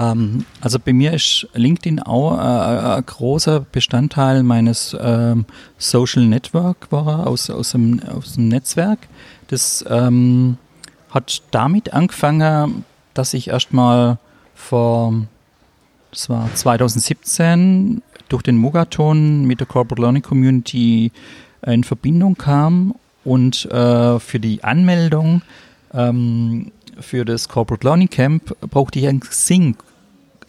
Ähm, 0.00 0.46
also 0.60 0.78
bei 0.78 0.92
mir 0.92 1.12
ist 1.12 1.46
LinkedIn 1.54 2.00
auch 2.00 2.38
äh, 2.38 2.96
ein 2.96 3.06
großer 3.06 3.60
Bestandteil 3.60 4.42
meines 4.42 4.96
ähm, 4.98 5.44
Social 5.78 6.24
Network 6.24 6.90
war 6.90 7.26
aus, 7.26 7.50
aus, 7.50 7.72
dem, 7.72 8.00
aus 8.08 8.34
dem 8.34 8.48
Netzwerk. 8.48 9.00
Das 9.48 9.84
ähm, 9.88 10.56
hat 11.10 11.42
damit 11.50 11.92
angefangen, 11.92 12.84
dass 13.14 13.34
ich 13.34 13.48
erstmal 13.48 14.18
vor, 14.54 15.14
das 16.10 16.28
war 16.30 16.48
2017, 16.54 18.02
durch 18.28 18.42
den 18.42 18.56
Mugaton 18.56 19.44
mit 19.44 19.58
der 19.58 19.66
Corporate 19.66 20.00
Learning 20.00 20.22
Community 20.22 21.10
in 21.66 21.82
Verbindung 21.82 22.36
kam 22.36 22.94
und 23.24 23.66
äh, 23.66 24.20
für 24.20 24.38
die 24.38 24.62
Anmeldung 24.62 25.42
ähm, 25.92 26.70
für 27.00 27.24
das 27.24 27.48
Corporate 27.48 27.84
Learning 27.84 28.08
Camp 28.08 28.54
brauchte 28.70 29.00
ich 29.00 29.08
einen 29.08 29.20
Xing 29.20 29.76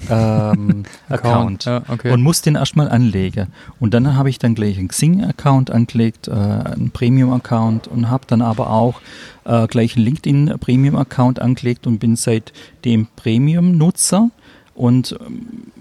ähm, 0.10 0.84
Account 1.10 1.66
Ja, 1.66 1.84
okay. 1.88 2.12
und 2.12 2.22
muss 2.22 2.42
den 2.42 2.56
erstmal 2.56 2.90
anlegen. 2.90 3.48
Und 3.80 3.94
dann 3.94 4.16
habe 4.16 4.30
ich 4.30 4.40
dann 4.40 4.56
gleich 4.56 4.78
einen 4.78 4.88
Xing-Account 4.88 5.72
angelegt, 5.72 6.28
äh, 6.28 6.32
einen 6.32 6.92
Premium-Account 6.92 7.88
und 7.88 8.10
habe 8.10 8.26
dann 8.28 8.42
aber 8.42 8.70
auch 8.70 9.02
äh, 9.46 9.68
gleich 9.68 9.96
einen 9.96 10.06
LinkedIn-Premium-Account 10.06 11.40
angelegt 11.42 11.88
und 11.88 12.00
bin 12.00 12.16
seitdem 12.16 13.08
Premium-Nutzer 13.16 14.30
und 14.74 15.18
ähm, 15.20 15.72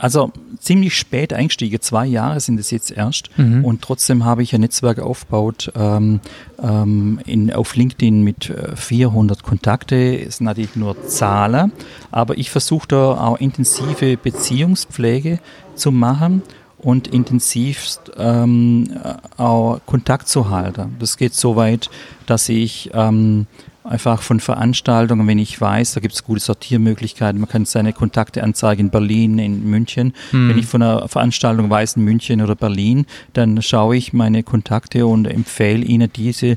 also 0.00 0.32
ziemlich 0.60 0.96
spät 0.96 1.32
eingestiegen, 1.32 1.80
zwei 1.80 2.06
Jahre 2.06 2.40
sind 2.40 2.58
es 2.58 2.70
jetzt 2.70 2.90
erst 2.90 3.30
Mhm. 3.38 3.64
und 3.64 3.82
trotzdem 3.82 4.24
habe 4.24 4.42
ich 4.42 4.54
ein 4.54 4.60
Netzwerk 4.60 4.98
aufgebaut 4.98 5.72
ähm, 5.76 6.20
ähm, 6.62 7.20
in, 7.26 7.52
auf 7.52 7.76
LinkedIn 7.76 8.22
mit 8.22 8.50
äh, 8.50 8.74
400 8.74 9.42
Kontakte, 9.42 9.96
ist 9.96 10.40
natürlich 10.40 10.74
nur 10.76 11.06
Zahlen, 11.06 11.72
aber 12.10 12.36
ich 12.38 12.50
versuche 12.50 12.88
da 12.88 13.12
auch 13.20 13.38
intensive 13.38 14.16
Beziehungspflege 14.16 15.38
zu 15.74 15.92
machen 15.92 16.42
und 16.78 17.08
intensivst 17.08 18.12
ähm, 18.16 18.90
auch 19.36 19.80
Kontakt 19.86 20.28
zu 20.28 20.50
halten. 20.50 20.96
Das 20.98 21.16
geht 21.16 21.34
so 21.34 21.56
weit, 21.56 21.90
dass 22.26 22.48
ich 22.48 22.90
ähm, 22.94 23.46
einfach 23.88 24.22
von 24.22 24.40
Veranstaltungen, 24.40 25.26
wenn 25.26 25.38
ich 25.38 25.60
weiß, 25.60 25.94
da 25.94 26.00
gibt 26.00 26.14
es 26.14 26.24
gute 26.24 26.40
Sortiermöglichkeiten, 26.40 27.40
man 27.40 27.48
kann 27.48 27.64
seine 27.64 27.92
Kontakte 27.92 28.42
anzeigen 28.42 28.86
in 28.86 28.90
Berlin, 28.90 29.38
in 29.38 29.68
München. 29.68 30.12
Mhm. 30.32 30.48
Wenn 30.50 30.58
ich 30.58 30.66
von 30.66 30.82
einer 30.82 31.08
Veranstaltung 31.08 31.70
weiß 31.70 31.96
in 31.96 32.04
München 32.04 32.42
oder 32.42 32.54
Berlin, 32.54 33.06
dann 33.32 33.60
schaue 33.62 33.96
ich 33.96 34.12
meine 34.12 34.42
Kontakte 34.42 35.06
und 35.06 35.26
empfehle 35.26 35.84
ihnen 35.84 36.10
diese 36.14 36.56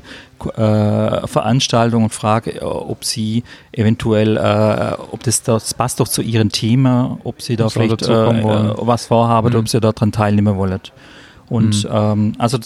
äh, 0.56 1.26
Veranstaltung 1.26 2.04
und 2.04 2.10
frage, 2.10 2.60
äh, 2.60 2.64
ob 2.64 3.04
sie 3.04 3.42
eventuell, 3.72 4.36
äh, 4.36 4.96
ob 5.10 5.22
das, 5.22 5.42
das 5.42 5.74
passt 5.74 6.00
doch 6.00 6.08
zu 6.08 6.22
ihrem 6.22 6.52
Thema, 6.52 7.18
ob 7.24 7.40
sie 7.40 7.56
da 7.56 7.64
das 7.64 7.72
vielleicht 7.72 8.02
äh, 8.02 8.12
äh, 8.12 8.74
was 8.76 9.06
vorhaben, 9.06 9.52
mhm. 9.52 9.58
ob 9.60 9.68
sie 9.68 9.80
daran 9.80 10.12
teilnehmen 10.12 10.56
wollen. 10.56 10.80
Und 11.48 11.84
mhm. 11.84 11.90
ähm, 11.92 12.32
also 12.38 12.58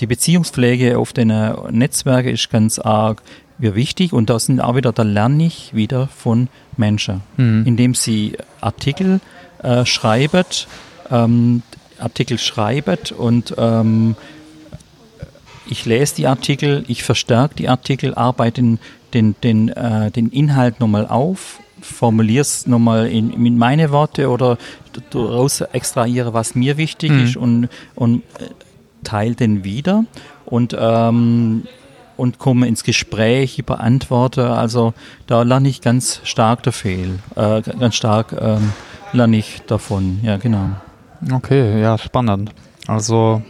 die 0.00 0.06
Beziehungspflege 0.06 0.98
auf 0.98 1.12
den 1.12 1.32
Netzwerken 1.70 2.28
ist 2.30 2.50
ganz 2.50 2.78
arg 2.78 3.22
mir 3.58 3.74
wichtig 3.74 4.12
und 4.12 4.30
da 4.30 4.38
sind 4.38 4.60
auch 4.60 4.76
wieder, 4.76 4.92
da 4.92 5.02
lerne 5.02 5.46
ich 5.46 5.74
wieder 5.74 6.08
von 6.08 6.48
Menschen, 6.76 7.22
mhm. 7.36 7.64
indem 7.66 7.94
sie 7.94 8.36
Artikel 8.60 9.20
äh, 9.62 9.84
schreiben, 9.86 10.44
ähm, 11.10 11.62
Artikel 11.98 12.38
schreiben 12.38 12.98
und 13.16 13.54
ähm, 13.56 14.16
ich 15.66 15.86
lese 15.86 16.16
die 16.16 16.26
Artikel, 16.26 16.84
ich 16.88 17.02
verstärke 17.04 17.54
die 17.54 17.68
Artikel, 17.68 18.14
arbeite 18.14 18.60
den, 18.60 18.78
den, 19.14 19.34
den, 19.42 19.68
äh, 19.68 20.10
den 20.10 20.30
Inhalt 20.30 20.80
nochmal 20.80 21.06
auf, 21.06 21.60
formuliere 21.80 22.42
es 22.42 22.66
nochmal 22.66 23.06
in, 23.06 23.30
in 23.30 23.56
meine 23.56 23.90
Worte 23.90 24.28
oder 24.28 24.58
daraus 25.10 25.60
extrahiere, 25.60 26.34
was 26.34 26.54
mir 26.54 26.76
wichtig 26.76 27.10
mhm. 27.10 27.24
ist 27.24 27.36
und, 27.36 27.68
und 27.94 28.22
äh, 28.38 28.48
teile 29.04 29.34
den 29.34 29.64
wieder. 29.64 30.04
Und 30.44 30.76
ähm, 30.78 31.64
und 32.16 32.38
komme 32.38 32.66
ins 32.68 32.84
Gespräch, 32.84 33.62
beantworte. 33.64 34.50
Also 34.50 34.94
da 35.26 35.42
lerne 35.42 35.68
ich 35.68 35.80
ganz 35.80 36.20
stark 36.24 36.62
dafür, 36.62 37.18
äh, 37.36 37.62
ganz 37.62 37.94
stark 37.94 38.34
ähm, 38.38 38.72
lerne 39.12 39.36
ich 39.36 39.62
davon. 39.66 40.20
Ja, 40.22 40.36
genau. 40.36 40.70
Okay, 41.32 41.80
ja, 41.80 41.96
spannend. 41.98 42.50
Also 42.86 43.42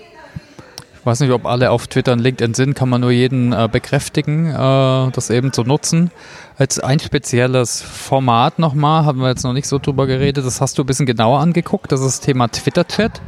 ich 1.04 1.06
weiß 1.06 1.20
nicht, 1.20 1.32
ob 1.32 1.44
alle 1.44 1.70
auf 1.70 1.86
Twitter 1.86 2.12
und 2.12 2.20
LinkedIn 2.20 2.54
sind, 2.54 2.74
kann 2.74 2.88
man 2.88 3.02
nur 3.02 3.10
jeden 3.10 3.52
äh, 3.52 3.68
bekräftigen, 3.70 4.46
äh, 4.46 5.10
das 5.10 5.28
eben 5.28 5.52
zu 5.52 5.62
nutzen. 5.62 6.10
Als 6.56 6.78
ein 6.78 6.98
spezielles 6.98 7.82
Format 7.82 8.58
nochmal, 8.58 9.04
haben 9.04 9.20
wir 9.20 9.28
jetzt 9.28 9.44
noch 9.44 9.52
nicht 9.52 9.68
so 9.68 9.78
drüber 9.78 10.06
geredet, 10.06 10.46
das 10.46 10.62
hast 10.62 10.78
du 10.78 10.82
ein 10.82 10.86
bisschen 10.86 11.04
genauer 11.04 11.40
angeguckt, 11.40 11.92
das 11.92 12.00
ist 12.00 12.06
das 12.06 12.20
Thema 12.20 12.48
Twitter-Chat. 12.48 13.20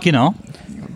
Genau. 0.00 0.34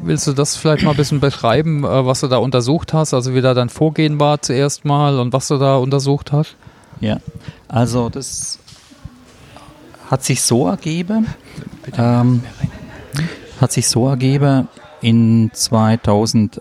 Willst 0.05 0.27
du 0.27 0.33
das 0.33 0.57
vielleicht 0.57 0.83
mal 0.83 0.91
ein 0.91 0.97
bisschen 0.97 1.21
beschreiben, 1.21 1.85
äh, 1.85 2.07
was 2.07 2.21
du 2.21 2.29
da 2.29 2.39
untersucht 2.39 2.93
hast? 2.93 3.15
Also 3.15 3.35
wie 3.35 3.41
da 3.41 3.55
dein 3.55 3.69
Vorgehen 3.69 4.19
war 4.19 4.43
zuerst 4.43 4.85
mal 4.85 5.21
und 5.21 5.33
was 5.33 5.47
du 5.49 5.59
da 5.59 5.77
untersucht 5.77 6.33
hast? 6.33 6.57
Ja, 7.01 7.19
also 7.69 8.09
das 8.09 8.59
hat 10.11 10.25
sich 10.25 10.43
so 10.43 10.67
ergeben, 10.67 11.29
ähm, 11.97 12.43
hat 13.61 13.73
sich 13.73 13.87
so 13.89 14.09
ergeben, 14.09 14.69
in 15.01 15.51
2018 15.53 16.61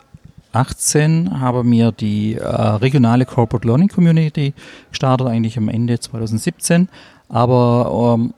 habe 1.40 1.64
mir 1.64 1.92
die 1.92 2.36
äh, 2.36 2.46
regionale 2.46 3.26
Corporate 3.26 3.68
Learning 3.68 3.90
Community 3.90 4.54
gestartet, 4.90 5.28
eigentlich 5.28 5.58
am 5.58 5.68
Ende 5.68 6.00
2017. 6.00 6.90
Aber 7.28 8.18
ähm, 8.20 8.34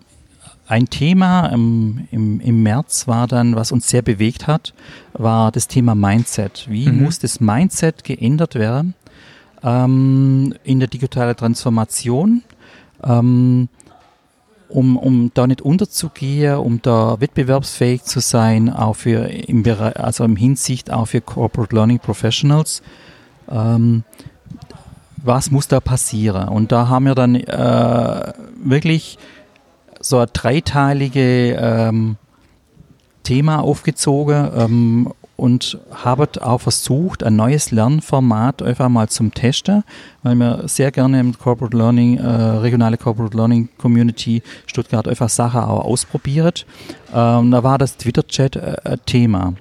ein 0.67 0.89
Thema 0.89 1.47
im, 1.47 2.07
im, 2.11 2.39
im 2.39 2.63
März 2.63 3.07
war 3.07 3.27
dann, 3.27 3.55
was 3.55 3.71
uns 3.71 3.89
sehr 3.89 4.01
bewegt 4.01 4.47
hat, 4.47 4.73
war 5.13 5.51
das 5.51 5.67
Thema 5.67 5.93
Mindset. 5.93 6.67
Wie 6.69 6.87
mhm. 6.87 7.03
muss 7.03 7.19
das 7.19 7.39
Mindset 7.39 8.03
geändert 8.03 8.55
werden 8.55 8.93
ähm, 9.61 10.53
in 10.63 10.79
der 10.79 10.87
digitalen 10.87 11.35
Transformation? 11.35 12.43
Ähm, 13.03 13.67
um, 14.69 14.97
um 14.97 15.31
da 15.33 15.45
nicht 15.45 15.61
unterzugehen, 15.61 16.55
um 16.55 16.81
da 16.81 17.19
wettbewerbsfähig 17.19 18.03
zu 18.03 18.19
sein, 18.19 18.71
auch 18.71 18.95
für 18.95 19.29
im 19.29 19.61
Bereich, 19.61 19.99
also 19.99 20.23
im 20.23 20.35
Hinsicht 20.35 20.91
auch 20.91 21.05
für 21.05 21.21
Corporate 21.21 21.75
Learning 21.75 21.99
Professionals. 21.99 22.81
Ähm, 23.49 24.03
was 25.17 25.51
muss 25.51 25.67
da 25.67 25.79
passieren? 25.79 26.49
Und 26.49 26.71
da 26.71 26.89
haben 26.89 27.05
wir 27.05 27.15
dann 27.15 27.35
äh, 27.35 28.33
wirklich 28.63 29.17
so 30.03 30.19
ein 30.19 30.27
dreiteilige 30.31 31.53
ähm, 31.59 32.17
Thema 33.23 33.59
aufgezogen 33.61 34.49
ähm, 34.55 35.13
und 35.35 35.79
habe 35.91 36.27
auch 36.41 36.61
versucht, 36.61 37.23
ein 37.23 37.35
neues 37.35 37.71
Lernformat 37.71 38.61
einfach 38.61 38.89
mal 38.89 39.09
zum 39.09 39.33
Testen, 39.33 39.83
weil 40.21 40.35
wir 40.35 40.67
sehr 40.67 40.91
gerne 40.91 41.19
im 41.19 41.37
Corporate 41.37 41.75
Learning, 41.75 42.17
äh, 42.17 42.27
regionale 42.27 42.97
Corporate 42.97 43.35
Learning 43.35 43.69
Community 43.77 44.43
Stuttgart 44.67 45.07
einfach 45.07 45.29
Sachen 45.29 45.61
auch 45.61 45.85
ausprobiert. 45.85 46.65
Ähm, 47.13 47.51
da 47.51 47.63
war 47.63 47.77
das 47.77 47.97
Twitter-Chat 47.97 48.55
äh, 48.57 48.97
Thema. 49.05 49.53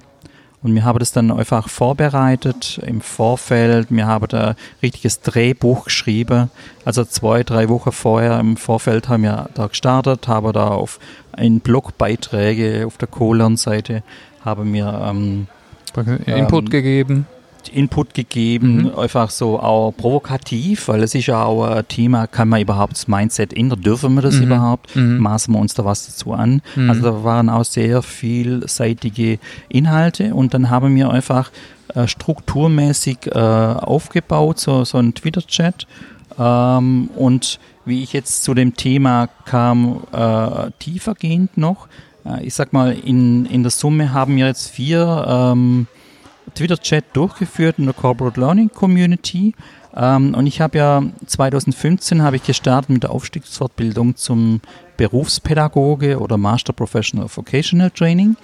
Und 0.63 0.73
wir 0.73 0.85
haben 0.85 0.99
das 0.99 1.11
dann 1.11 1.29
einfach 1.29 1.67
vorbereitet 1.67 2.79
im 2.85 3.01
Vorfeld. 3.01 3.87
Wir 3.89 4.07
haben 4.07 4.27
da 4.29 4.49
ein 4.49 4.55
richtiges 4.81 5.19
Drehbuch 5.19 5.85
geschrieben. 5.85 6.49
Also 6.85 7.03
zwei, 7.03 7.43
drei 7.43 7.67
Wochen 7.67 7.91
vorher 7.91 8.39
im 8.39 8.55
Vorfeld 8.55 9.09
haben 9.09 9.23
wir 9.23 9.49
da 9.53 9.67
gestartet, 9.67 10.27
haben 10.29 10.53
da 10.53 10.69
auf 10.69 10.99
in 11.37 11.59
Blogbeiträge 11.59 12.85
auf 12.85 12.97
der 12.97 13.07
Colon-Seite 13.07 14.03
haben 14.45 14.73
wir 14.73 15.01
ähm, 15.09 15.47
Input 16.25 16.65
ähm, 16.65 16.69
gegeben. 16.69 17.27
Input 17.69 18.13
gegeben, 18.13 18.83
mhm. 18.83 18.99
einfach 18.99 19.29
so 19.29 19.59
auch 19.59 19.91
provokativ, 19.91 20.87
weil 20.87 21.03
es 21.03 21.15
ist 21.15 21.27
ja 21.27 21.43
auch 21.43 21.63
ein 21.63 21.87
Thema, 21.87 22.27
kann 22.27 22.49
man 22.49 22.61
überhaupt 22.61 22.93
das 22.93 23.07
Mindset 23.07 23.53
ändern, 23.53 23.81
dürfen 23.81 24.13
wir 24.15 24.21
das 24.21 24.35
mhm. 24.35 24.43
überhaupt, 24.43 24.95
mhm. 24.95 25.17
maßen 25.17 25.53
wir 25.53 25.59
uns 25.59 25.73
da 25.73 25.85
was 25.85 26.05
dazu 26.05 26.33
an. 26.33 26.61
Mhm. 26.75 26.89
Also 26.89 27.01
da 27.03 27.23
waren 27.23 27.49
auch 27.49 27.65
sehr 27.65 28.01
vielseitige 28.01 29.39
Inhalte 29.69 30.33
und 30.33 30.53
dann 30.53 30.69
haben 30.69 30.95
wir 30.95 31.09
einfach 31.09 31.51
äh, 31.93 32.07
strukturmäßig 32.07 33.27
äh, 33.27 33.39
aufgebaut, 33.39 34.59
so, 34.59 34.83
so 34.83 34.97
ein 34.97 35.13
Twitter-Chat 35.13 35.87
ähm, 36.39 37.09
und 37.15 37.59
wie 37.85 38.03
ich 38.03 38.13
jetzt 38.13 38.43
zu 38.43 38.53
dem 38.53 38.75
Thema 38.75 39.27
kam, 39.45 40.03
äh, 40.11 40.71
tiefergehend 40.79 41.57
noch, 41.57 41.87
äh, 42.25 42.43
ich 42.43 42.53
sag 42.53 42.73
mal, 42.73 42.93
in, 42.93 43.45
in 43.45 43.63
der 43.63 43.71
Summe 43.71 44.13
haben 44.13 44.37
wir 44.37 44.47
jetzt 44.47 44.69
vier 44.69 45.25
ähm, 45.27 45.87
Twitter-Chat 46.55 47.05
durchgeführt 47.13 47.79
in 47.79 47.85
der 47.85 47.93
Corporate 47.93 48.39
Learning 48.39 48.69
Community. 48.69 49.53
Ähm, 49.95 50.33
und 50.33 50.47
ich 50.47 50.61
habe 50.61 50.77
ja 50.77 51.03
2015 51.25 52.21
habe 52.21 52.37
ich 52.37 52.43
gestartet 52.43 52.89
mit 52.89 53.03
der 53.03 53.11
Aufstiegsfortbildung 53.11 54.15
zum 54.15 54.61
Berufspädagoge 54.97 56.19
oder 56.19 56.37
Master 56.37 56.73
Professional 56.73 57.27
Vocational 57.33 57.91
Training. 57.91 58.35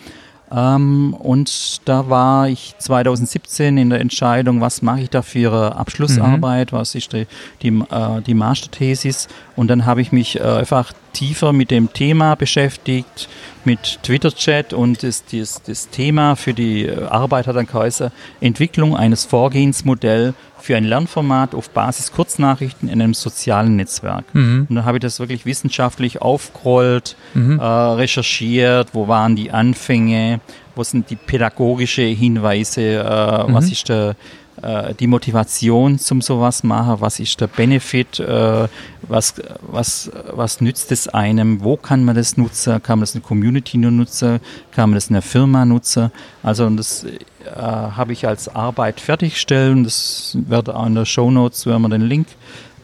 Ähm, 0.52 1.13
und 1.13 1.88
da 1.88 2.10
war 2.10 2.50
ich 2.50 2.76
2017 2.80 3.78
in 3.78 3.89
der 3.89 4.00
Entscheidung, 4.00 4.62
was 4.62 4.82
mache 4.82 5.02
ich 5.02 5.10
da 5.10 5.22
für 5.22 5.39
ihre 5.39 5.76
Abschlussarbeit, 5.76 6.72
mhm. 6.72 6.78
was 6.78 6.95
ist 6.95 7.13
die, 7.13 7.28
die, 7.62 7.67
äh, 7.67 8.22
die 8.26 8.34
Masterthesis. 8.34 9.28
Und 9.56 9.67
dann 9.67 9.86
habe 9.86 10.02
ich 10.02 10.12
mich 10.12 10.39
äh, 10.39 10.43
einfach 10.43 10.91
tiefer 11.19 11.51
mit 11.51 11.69
dem 11.69 11.91
Thema 11.91 12.36
beschäftigt, 12.36 13.27
mit 13.65 13.99
Twitter-Chat 14.03 14.71
und 14.71 15.03
das, 15.03 15.25
das, 15.25 15.62
das 15.62 15.89
Thema 15.89 16.38
für 16.38 16.53
die 16.53 16.86
äh, 16.86 17.03
Arbeit 17.08 17.45
hat 17.45 17.58
dann 17.58 17.67
geheißen, 17.67 18.10
Entwicklung 18.39 18.95
eines 18.95 19.25
Vorgehensmodells 19.25 20.34
für 20.62 20.77
ein 20.77 20.86
Lernformat 20.86 21.55
auf 21.55 21.71
Basis 21.71 22.13
Kurznachrichten 22.13 22.88
in 22.88 23.01
einem 23.01 23.13
sozialen 23.13 23.75
Netzwerk. 23.75 24.23
Mhm. 24.34 24.67
Und 24.69 24.75
dann 24.75 24.86
habe 24.86 24.97
ich 24.97 25.01
das 25.01 25.19
wirklich 25.19 25.45
wissenschaftlich 25.45 26.21
aufgerollt, 26.21 27.17
mhm. 27.34 27.60
äh, 27.60 27.63
recherchiert, 27.63 28.89
wo 28.93 29.10
waren 29.10 29.36
die 29.36 29.51
Anfänge, 29.51 30.39
wo 30.75 30.84
sind 30.84 31.10
die 31.10 31.17
pädagogische 31.17 32.03
Hinweise, 32.03 32.82
äh, 32.82 33.43
mhm. 33.43 33.53
was 33.53 33.69
ist 33.69 33.89
der 33.89 34.15
äh, 34.62 34.93
die 34.93 35.08
Motivation 35.08 36.00
zum 36.00 36.22
sowas 36.22 36.63
machen, 36.63 36.98
was 37.00 37.19
ist 37.19 37.39
der 37.41 37.48
Benefit, 37.48 38.19
äh, 38.19 38.67
was, 39.02 39.36
was, 39.62 40.12
was 40.32 40.62
nützt 40.62 40.91
es 40.91 41.08
einem, 41.08 41.63
wo 41.63 41.78
kann 41.78 42.04
man 42.04 42.15
das 42.15 42.38
nutzen, 42.38 42.82
kann 42.82 43.00
man 43.00 43.04
das 43.04 43.15
in 43.15 43.22
der 43.22 43.28
Community 43.28 43.78
nur 43.78 43.91
nutzen, 43.91 44.39
kann 44.72 44.89
man 44.89 44.95
das 44.95 45.08
in 45.08 45.13
der 45.13 45.22
Firma 45.22 45.65
nutzen. 45.65 46.12
Also 46.43 46.69
das 46.69 47.04
äh, 47.04 47.10
habe 47.56 48.13
ich 48.13 48.28
als 48.28 48.54
Arbeit 48.54 49.00
fertigstellen, 49.00 49.84
das 49.84 50.38
wird 50.48 50.69
auch 50.69 50.86
in 50.86 50.95
der 50.95 51.06
Show 51.06 51.32
Notes, 51.32 51.65
wenn 51.65 51.82
man 51.82 51.91
den 51.91 52.02
Link 52.02 52.28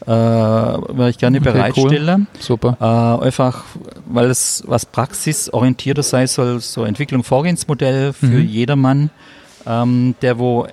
äh, 0.06 0.10
werde 0.10 1.10
ich 1.10 1.18
gerne 1.18 1.38
okay, 1.38 1.52
bereitstellen. 1.52 2.28
Cool. 2.32 2.42
Super. 2.42 2.76
Äh, 2.80 3.24
einfach, 3.24 3.64
weil 4.06 4.30
es 4.30 4.62
was 4.66 4.86
praxisorientierter 4.86 6.02
sein 6.02 6.26
soll, 6.26 6.60
so 6.60 6.84
Entwicklung, 6.84 7.24
Vorgehensmodell 7.24 8.12
für 8.12 8.26
mhm. 8.26 8.46
jedermann, 8.46 9.10
ähm, 9.66 10.14
der 10.22 10.38
wo 10.38 10.66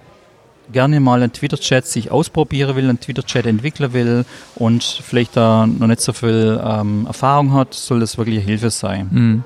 gerne 0.71 0.99
mal 0.99 1.21
einen 1.21 1.33
Twitter-Chat 1.33 1.85
sich 1.85 2.11
ausprobieren 2.11 2.75
will, 2.75 2.89
einen 2.89 2.99
Twitter-Chat 2.99 3.45
entwickeln 3.45 3.93
will 3.93 4.25
und 4.55 4.83
vielleicht 4.83 5.35
da 5.35 5.67
noch 5.67 5.87
nicht 5.87 6.01
so 6.01 6.13
viel 6.13 6.61
ähm, 6.63 7.05
Erfahrung 7.05 7.53
hat, 7.53 7.73
soll 7.73 7.99
das 7.99 8.17
wirklich 8.17 8.43
Hilfe 8.43 8.69
sein. 8.69 9.09
Mhm. 9.11 9.43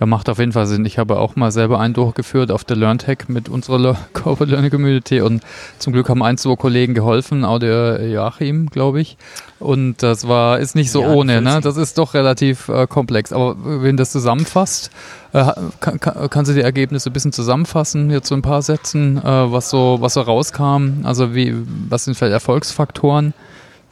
Ja, 0.00 0.06
macht 0.06 0.30
auf 0.30 0.38
jeden 0.38 0.52
Fall 0.52 0.66
Sinn. 0.66 0.86
Ich 0.86 0.96
habe 0.98 1.18
auch 1.18 1.36
mal 1.36 1.52
selber 1.52 1.78
einen 1.78 1.92
durchgeführt 1.92 2.50
auf 2.50 2.64
der 2.64 2.78
LearnTech 2.78 3.28
mit 3.28 3.50
unserer 3.50 3.98
Corporate 4.14 4.50
Learning 4.50 4.70
Community 4.70 5.20
und 5.20 5.42
zum 5.78 5.92
Glück 5.92 6.08
haben 6.08 6.22
ein, 6.22 6.38
zwei 6.38 6.56
Kollegen 6.56 6.94
geholfen, 6.94 7.44
auch 7.44 7.58
der 7.58 8.08
Joachim, 8.08 8.70
glaube 8.70 9.02
ich. 9.02 9.18
Und 9.58 10.02
das 10.02 10.26
war, 10.26 10.58
ist 10.58 10.74
nicht 10.74 10.90
so 10.90 11.02
ja, 11.02 11.12
ohne, 11.12 11.42
ne? 11.42 11.60
Das 11.62 11.76
ist 11.76 11.98
doch 11.98 12.14
relativ 12.14 12.70
äh, 12.70 12.86
komplex. 12.86 13.30
Aber 13.30 13.56
wenn 13.62 13.98
das 13.98 14.10
zusammenfasst, 14.10 14.90
äh, 15.34 15.44
kann, 15.80 16.00
kann, 16.00 16.30
kannst 16.30 16.50
du 16.50 16.54
die 16.54 16.62
Ergebnisse 16.62 17.10
ein 17.10 17.12
bisschen 17.12 17.32
zusammenfassen, 17.32 18.10
jetzt 18.10 18.28
so 18.28 18.34
ein 18.34 18.42
paar 18.42 18.62
Sätzen, 18.62 19.18
äh, 19.18 19.22
was 19.52 19.68
so, 19.68 19.98
was 20.00 20.14
so 20.14 20.22
rauskam? 20.22 21.02
Also 21.02 21.34
wie, 21.34 21.54
was 21.90 22.06
sind 22.06 22.16
vielleicht 22.16 22.32
Erfolgsfaktoren 22.32 23.34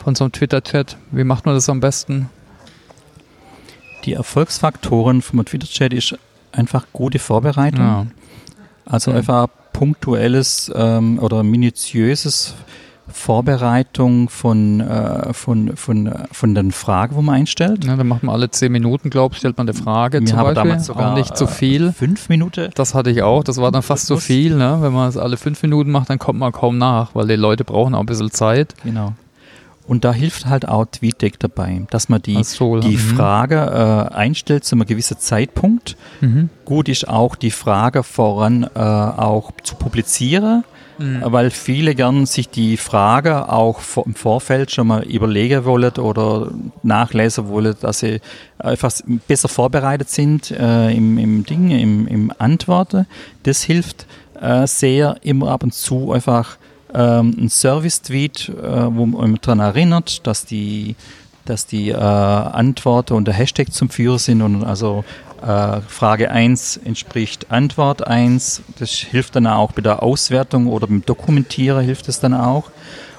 von 0.02 0.14
so 0.14 0.24
einem 0.24 0.32
Twitter-Chat? 0.32 0.96
Wie 1.10 1.24
macht 1.24 1.44
man 1.44 1.54
das 1.54 1.68
am 1.68 1.80
besten? 1.80 2.30
Die 4.08 4.14
Erfolgsfaktoren 4.14 5.20
vom 5.20 5.44
Twitter-Chat 5.44 5.92
ist 5.92 6.16
einfach 6.50 6.86
gute 6.94 7.18
Vorbereitung. 7.18 7.84
Ja. 7.84 8.06
Also 8.86 9.10
ja. 9.10 9.18
einfach 9.18 9.48
punktuelles 9.74 10.72
ähm, 10.74 11.18
oder 11.18 11.42
minutiöses 11.42 12.54
Vorbereitung 13.06 14.30
von, 14.30 14.80
äh, 14.80 15.32
von, 15.34 15.76
von, 15.76 16.12
von 16.32 16.54
den 16.54 16.72
Fragen, 16.72 17.16
wo 17.16 17.22
man 17.22 17.36
einstellt. 17.36 17.84
Ja, 17.84 17.96
dann 17.96 18.08
macht 18.08 18.22
man 18.22 18.34
alle 18.34 18.50
zehn 18.50 18.72
Minuten, 18.72 19.10
glaube 19.10 19.34
ich, 19.34 19.40
stellt 19.40 19.58
man 19.58 19.68
eine 19.68 19.76
Frage. 19.78 20.20
Wir 20.20 20.26
zum 20.26 20.38
haben 20.38 20.54
Beispiel. 20.54 20.70
damals 20.70 20.86
sogar 20.86 21.12
auch 21.12 21.16
nicht 21.16 21.36
zu 21.36 21.44
so 21.44 21.52
viel. 21.52 21.92
Fünf 21.92 22.30
Minuten. 22.30 22.70
Das 22.74 22.94
hatte 22.94 23.10
ich 23.10 23.22
auch. 23.22 23.44
Das 23.44 23.58
war 23.58 23.70
dann 23.70 23.82
fast 23.82 24.06
zu 24.06 24.14
so 24.14 24.20
viel. 24.20 24.56
Ne? 24.56 24.78
Wenn 24.80 24.92
man 24.94 25.08
es 25.08 25.18
alle 25.18 25.36
fünf 25.36 25.62
Minuten 25.62 25.90
macht, 25.90 26.08
dann 26.08 26.18
kommt 26.18 26.38
man 26.38 26.52
kaum 26.52 26.78
nach, 26.78 27.14
weil 27.14 27.26
die 27.26 27.36
Leute 27.36 27.64
brauchen 27.64 27.94
auch 27.94 28.00
ein 28.00 28.06
bisschen 28.06 28.30
Zeit. 28.30 28.74
Genau. 28.84 29.12
Und 29.88 30.04
da 30.04 30.12
hilft 30.12 30.44
halt 30.44 30.68
auch 30.68 30.84
TweetDeck 30.84 31.40
dabei, 31.40 31.86
dass 31.88 32.10
man 32.10 32.20
die, 32.20 32.44
so, 32.44 32.78
die 32.78 32.98
mhm. 32.98 33.16
Frage 33.16 33.56
äh, 33.56 34.14
einstellt 34.14 34.64
zu 34.64 34.76
einem 34.76 34.84
gewissen 34.84 35.18
Zeitpunkt. 35.18 35.96
Mhm. 36.20 36.50
Gut 36.66 36.90
ist 36.90 37.08
auch 37.08 37.34
die 37.34 37.50
Frage 37.50 38.02
voran 38.02 38.64
äh, 38.74 38.78
auch 38.78 39.50
zu 39.62 39.76
publizieren, 39.76 40.64
mhm. 40.98 41.22
weil 41.24 41.50
viele 41.50 41.94
gern 41.94 42.26
sich 42.26 42.50
die 42.50 42.76
Frage 42.76 43.50
auch 43.50 43.80
im 44.04 44.14
Vorfeld 44.14 44.70
schon 44.72 44.88
mal 44.88 45.04
überlegen 45.04 45.64
wollen 45.64 45.92
oder 45.92 46.50
nachlesen 46.82 47.48
wollen, 47.48 47.74
dass 47.80 48.00
sie 48.00 48.20
einfach 48.58 48.92
besser 49.26 49.48
vorbereitet 49.48 50.10
sind 50.10 50.50
äh, 50.50 50.90
im, 50.90 51.16
im 51.16 51.46
Ding, 51.46 51.70
im, 51.70 52.06
im 52.06 52.30
Antworten. 52.36 53.06
Das 53.44 53.62
hilft 53.62 54.04
äh, 54.38 54.66
sehr 54.66 55.16
immer 55.22 55.50
ab 55.50 55.62
und 55.62 55.72
zu 55.72 56.12
einfach 56.12 56.58
ähm, 56.98 57.36
ein 57.38 57.48
Service-Tweet, 57.48 58.48
äh, 58.48 58.94
wo 58.94 59.06
man 59.06 59.38
daran 59.40 59.60
erinnert, 59.60 60.26
dass 60.26 60.44
die, 60.44 60.96
dass 61.44 61.66
die 61.66 61.90
äh, 61.90 61.94
Antworten 61.94 63.14
und 63.14 63.26
der 63.26 63.34
Hashtag 63.34 63.72
zum 63.72 63.88
Führer 63.88 64.18
sind 64.18 64.42
und 64.42 64.64
also 64.64 65.04
äh, 65.40 65.80
Frage 65.86 66.30
1 66.32 66.78
entspricht 66.84 67.52
Antwort 67.52 68.06
1. 68.06 68.62
Das 68.80 68.90
hilft 68.90 69.36
dann 69.36 69.46
auch 69.46 69.72
bei 69.72 69.82
der 69.82 70.02
Auswertung 70.02 70.66
oder 70.66 70.88
beim 70.88 71.04
Dokumentieren 71.04 71.84
hilft 71.84 72.08
es 72.08 72.18
dann 72.18 72.34
auch. 72.34 72.70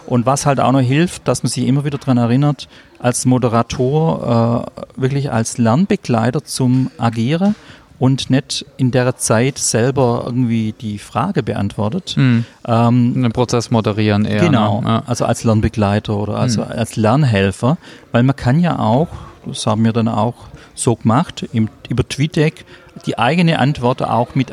Und 0.05 0.25
was 0.25 0.45
halt 0.45 0.59
auch 0.59 0.71
noch 0.71 0.81
hilft, 0.81 1.27
dass 1.27 1.43
man 1.43 1.51
sich 1.51 1.67
immer 1.67 1.85
wieder 1.85 1.99
daran 1.99 2.17
erinnert, 2.17 2.67
als 2.97 3.25
Moderator 3.25 4.65
äh, 4.97 4.99
wirklich 4.99 5.31
als 5.31 5.57
Lernbegleiter 5.57 6.43
zum 6.43 6.91
Agieren 6.97 7.55
und 7.99 8.29
nicht 8.29 8.65
in 8.77 8.91
der 8.91 9.17
Zeit 9.17 9.57
selber 9.57 10.23
irgendwie 10.25 10.73
die 10.73 10.97
Frage 10.97 11.43
beantwortet. 11.43 12.15
Mhm. 12.17 12.45
Ähm, 12.65 13.21
Den 13.21 13.31
Prozess 13.31 13.69
moderieren 13.71 14.25
eher. 14.25 14.41
Genau, 14.41 14.81
ne? 14.81 15.03
also 15.05 15.25
als 15.25 15.43
Lernbegleiter 15.43 16.15
oder 16.15 16.35
also 16.35 16.61
mhm. 16.61 16.71
als 16.71 16.95
Lernhelfer, 16.95 17.77
weil 18.11 18.23
man 18.23 18.35
kann 18.35 18.59
ja 18.59 18.79
auch, 18.79 19.09
das 19.45 19.67
haben 19.67 19.83
wir 19.83 19.93
dann 19.93 20.07
auch 20.07 20.35
so 20.75 20.95
gemacht, 20.95 21.45
im, 21.51 21.69
über 21.89 22.07
TweetDeck 22.07 22.65
die 23.05 23.17
eigene 23.17 23.59
Antwort 23.59 24.01
auch 24.03 24.35
mit, 24.35 24.51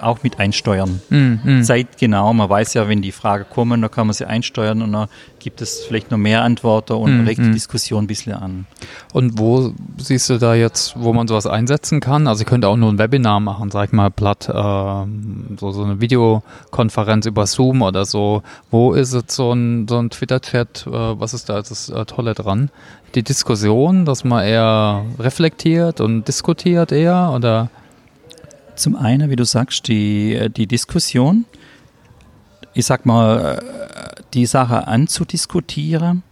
auch 0.00 0.22
mit 0.22 0.38
einsteuern. 0.38 1.00
Mm, 1.08 1.62
Zeitgenau, 1.62 2.32
man 2.32 2.48
weiß 2.48 2.74
ja, 2.74 2.88
wenn 2.88 3.02
die 3.02 3.12
Fragen 3.12 3.46
kommen, 3.50 3.80
dann 3.82 3.90
kann 3.90 4.06
man 4.06 4.14
sie 4.14 4.26
einsteuern 4.26 4.82
und 4.82 4.92
dann 4.92 5.08
gibt 5.38 5.60
es 5.60 5.84
vielleicht 5.86 6.10
noch 6.10 6.18
mehr 6.18 6.42
Antworten 6.42 6.94
und 6.94 7.22
mm, 7.22 7.26
regt 7.26 7.40
die 7.40 7.50
Diskussion 7.50 8.04
ein 8.04 8.06
bisschen 8.06 8.34
an. 8.34 8.66
Und 9.12 9.38
wo 9.38 9.72
siehst 9.96 10.28
du 10.30 10.38
da 10.38 10.54
jetzt, 10.54 10.94
wo 10.98 11.12
man 11.12 11.28
sowas 11.28 11.46
einsetzen 11.46 12.00
kann? 12.00 12.26
Also 12.26 12.42
ich 12.42 12.46
könnte 12.46 12.68
auch 12.68 12.76
nur 12.76 12.90
ein 12.90 12.98
Webinar 12.98 13.40
machen, 13.40 13.70
sag 13.70 13.88
ich 13.88 13.92
mal 13.92 14.10
platt, 14.10 14.48
äh, 14.48 14.52
so, 14.52 15.70
so 15.70 15.82
eine 15.84 16.00
Videokonferenz 16.00 17.26
über 17.26 17.46
Zoom 17.46 17.82
oder 17.82 18.04
so. 18.04 18.42
Wo 18.70 18.92
ist 18.92 19.14
jetzt 19.14 19.34
so 19.34 19.52
ein, 19.52 19.86
so 19.88 19.98
ein 19.98 20.10
Twitter-Chat, 20.10 20.86
äh, 20.86 20.90
was 20.90 21.34
ist 21.34 21.48
da 21.48 21.56
das 21.56 21.88
äh, 21.88 22.04
Tolle 22.04 22.34
dran? 22.34 22.70
Die 23.14 23.22
Diskussion, 23.22 24.04
dass 24.04 24.22
man 24.24 24.44
eher 24.44 25.04
reflektiert 25.18 26.02
und 26.02 26.28
diskutiert 26.28 26.37
eher 26.92 27.32
oder? 27.34 27.70
Zum 28.74 28.94
einen, 28.94 29.30
wie 29.30 29.36
du 29.36 29.44
sagst, 29.44 29.88
die, 29.88 30.48
die 30.56 30.66
Diskussion. 30.66 31.46
Ich 32.74 32.86
sag 32.86 33.06
mal, 33.06 33.60
die 34.34 34.46
Sache 34.46 34.86
anzudiskutieren, 34.86 36.22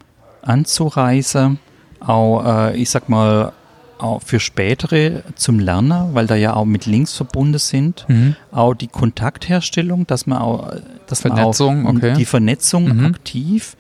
anzureisen, 0.43 1.59
auch, 2.01 2.45
äh, 2.45 2.77
ich 2.77 2.91
sag 2.91 3.09
mal, 3.09 3.53
auch 3.99 4.23
für 4.23 4.41
spätere 4.41 5.23
zum 5.37 5.59
Lernen, 5.59 6.15
weil 6.15 6.27
da 6.27 6.35
ja 6.35 6.55
auch 6.55 6.67
mit 6.67 6.85
Links 6.87 7.15
verbunden 7.15 7.59
sind. 7.59 8.05
Mhm. 8.09 8.37
Auch 8.53 8.75
die 8.75 8.89
Kontaktherstellung, 8.89 10.07
dass 10.07 10.27
man 10.27 10.39
auch, 10.39 10.71
dass 11.07 11.23
Vernetzung, 11.23 11.85
man 11.85 11.97
auch 11.97 11.99
okay. 11.99 12.15
die 12.15 12.27
Vernetzung 12.27 12.95
mhm. 12.95 13.07
aktiv, 13.07 13.77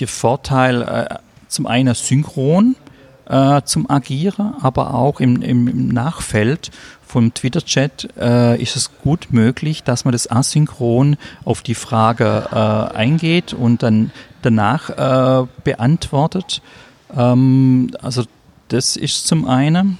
der 0.00 0.08
Vorteil 0.08 0.82
äh, 0.82 1.14
zum 1.48 1.66
einen 1.66 1.94
synchron 1.94 2.76
äh, 3.28 3.62
zum 3.64 3.90
Agieren, 3.90 4.54
aber 4.60 4.94
auch 4.94 5.20
im, 5.20 5.42
im, 5.42 5.88
Nachfeld 5.88 6.70
vom 7.06 7.34
Twitter-Chat 7.34 8.08
äh, 8.18 8.60
ist 8.60 8.76
es 8.76 8.90
gut 9.02 9.28
möglich, 9.30 9.82
dass 9.82 10.04
man 10.04 10.12
das 10.12 10.30
asynchron 10.30 11.16
auf 11.44 11.62
die 11.62 11.74
Frage 11.74 12.48
äh, 12.50 12.96
eingeht 12.96 13.52
und 13.52 13.82
dann 13.82 14.10
danach 14.42 14.90
äh, 14.90 15.46
beantwortet. 15.64 16.62
Ähm, 17.14 17.90
also 18.00 18.24
das 18.68 18.96
ist 18.96 19.26
zum 19.26 19.46
einen. 19.46 19.98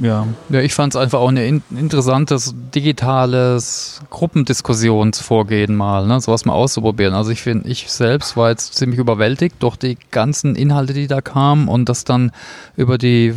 Ja. 0.00 0.28
ja, 0.48 0.60
ich 0.60 0.74
fand 0.74 0.94
es 0.94 1.00
einfach 1.00 1.18
auch 1.18 1.28
ein 1.28 1.36
in 1.36 1.62
interessantes 1.76 2.54
digitales 2.74 4.00
Gruppendiskussionsvorgehen 4.10 5.74
mal, 5.74 6.06
ne? 6.06 6.20
sowas 6.20 6.44
mal 6.44 6.52
auszuprobieren. 6.52 7.14
Also 7.14 7.32
ich 7.32 7.42
finde, 7.42 7.68
ich 7.68 7.90
selbst 7.90 8.36
war 8.36 8.50
jetzt 8.50 8.74
ziemlich 8.74 9.00
überwältigt 9.00 9.56
durch 9.58 9.76
die 9.76 9.98
ganzen 10.10 10.54
Inhalte, 10.54 10.92
die 10.92 11.08
da 11.08 11.20
kamen 11.20 11.66
und 11.66 11.88
das 11.88 12.04
dann 12.04 12.30
über 12.76 12.96
die, 12.96 13.34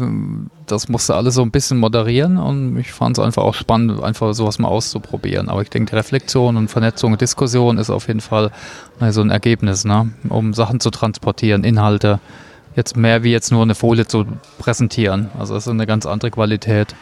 das 0.68 0.88
musste 0.88 1.16
alles 1.16 1.36
so 1.36 1.42
ein 1.42 1.52
bisschen 1.52 1.80
moderieren 1.80 2.38
und 2.38 2.78
ich 2.78 2.92
fand 2.92 3.18
es 3.18 3.24
einfach 3.24 3.44
auch 3.44 3.56
spannend, 3.56 4.04
einfach 4.04 4.34
sowas 4.34 4.60
mal 4.60 4.68
auszuprobieren. 4.68 5.50
Aber 5.50 5.64
ich 5.64 5.70
denke, 5.70 5.96
Reflexion 5.96 6.58
und 6.58 6.68
Vernetzung 6.68 7.14
und 7.14 7.22
Diskussion 7.22 7.80
ist 7.80 7.90
auf 7.90 8.08
jeden 8.08 8.22
Fall 8.22 8.52
so 9.10 9.22
ein 9.22 9.32
Ergebnis, 9.32 9.84
ne? 9.84 10.12
um 10.30 10.54
Sachen 10.54 10.80
zu 10.80 10.92
transportieren, 10.92 11.64
Inhalte 11.64 12.20
jetzt 12.76 12.96
mehr 12.96 13.24
wie 13.24 13.32
jetzt 13.32 13.52
nur 13.52 13.62
eine 13.62 13.76
Folie 13.76 14.08
zu 14.08 14.26
präsentieren. 14.60 15.30
Also 15.38 15.56
es 15.56 15.66
ist 15.66 15.72
eine 15.72 15.88
ganz 15.88 16.06
andere 16.06 16.32
Qualität. 16.32 16.96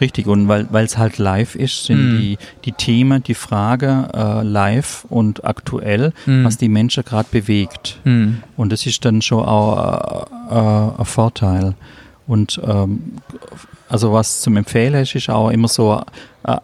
Richtig, 0.00 0.28
und 0.28 0.46
weil 0.46 0.84
es 0.84 0.96
halt 0.96 1.18
live 1.18 1.56
ist, 1.56 1.84
sind 1.86 2.14
mm. 2.14 2.18
die, 2.18 2.38
die 2.64 2.72
Themen, 2.72 3.20
die 3.24 3.34
Frage 3.34 4.08
äh, 4.14 4.44
live 4.44 5.04
und 5.08 5.44
aktuell, 5.44 6.12
mm. 6.24 6.44
was 6.44 6.56
die 6.56 6.68
Menschen 6.68 7.04
gerade 7.04 7.28
bewegt. 7.32 7.98
Mm. 8.04 8.34
Und 8.56 8.70
das 8.70 8.86
ist 8.86 9.04
dann 9.04 9.22
schon 9.22 9.44
auch 9.44 10.28
äh, 10.50 10.54
äh, 10.54 11.00
ein 11.00 11.04
Vorteil. 11.04 11.74
Und 12.28 12.60
ähm, 12.64 13.14
also 13.88 14.12
was 14.12 14.40
zum 14.40 14.56
Empfehlen 14.56 14.94
ist, 14.94 15.16
ist 15.16 15.30
auch 15.30 15.50
immer 15.50 15.66
so, 15.66 16.00
äh, 16.44 16.58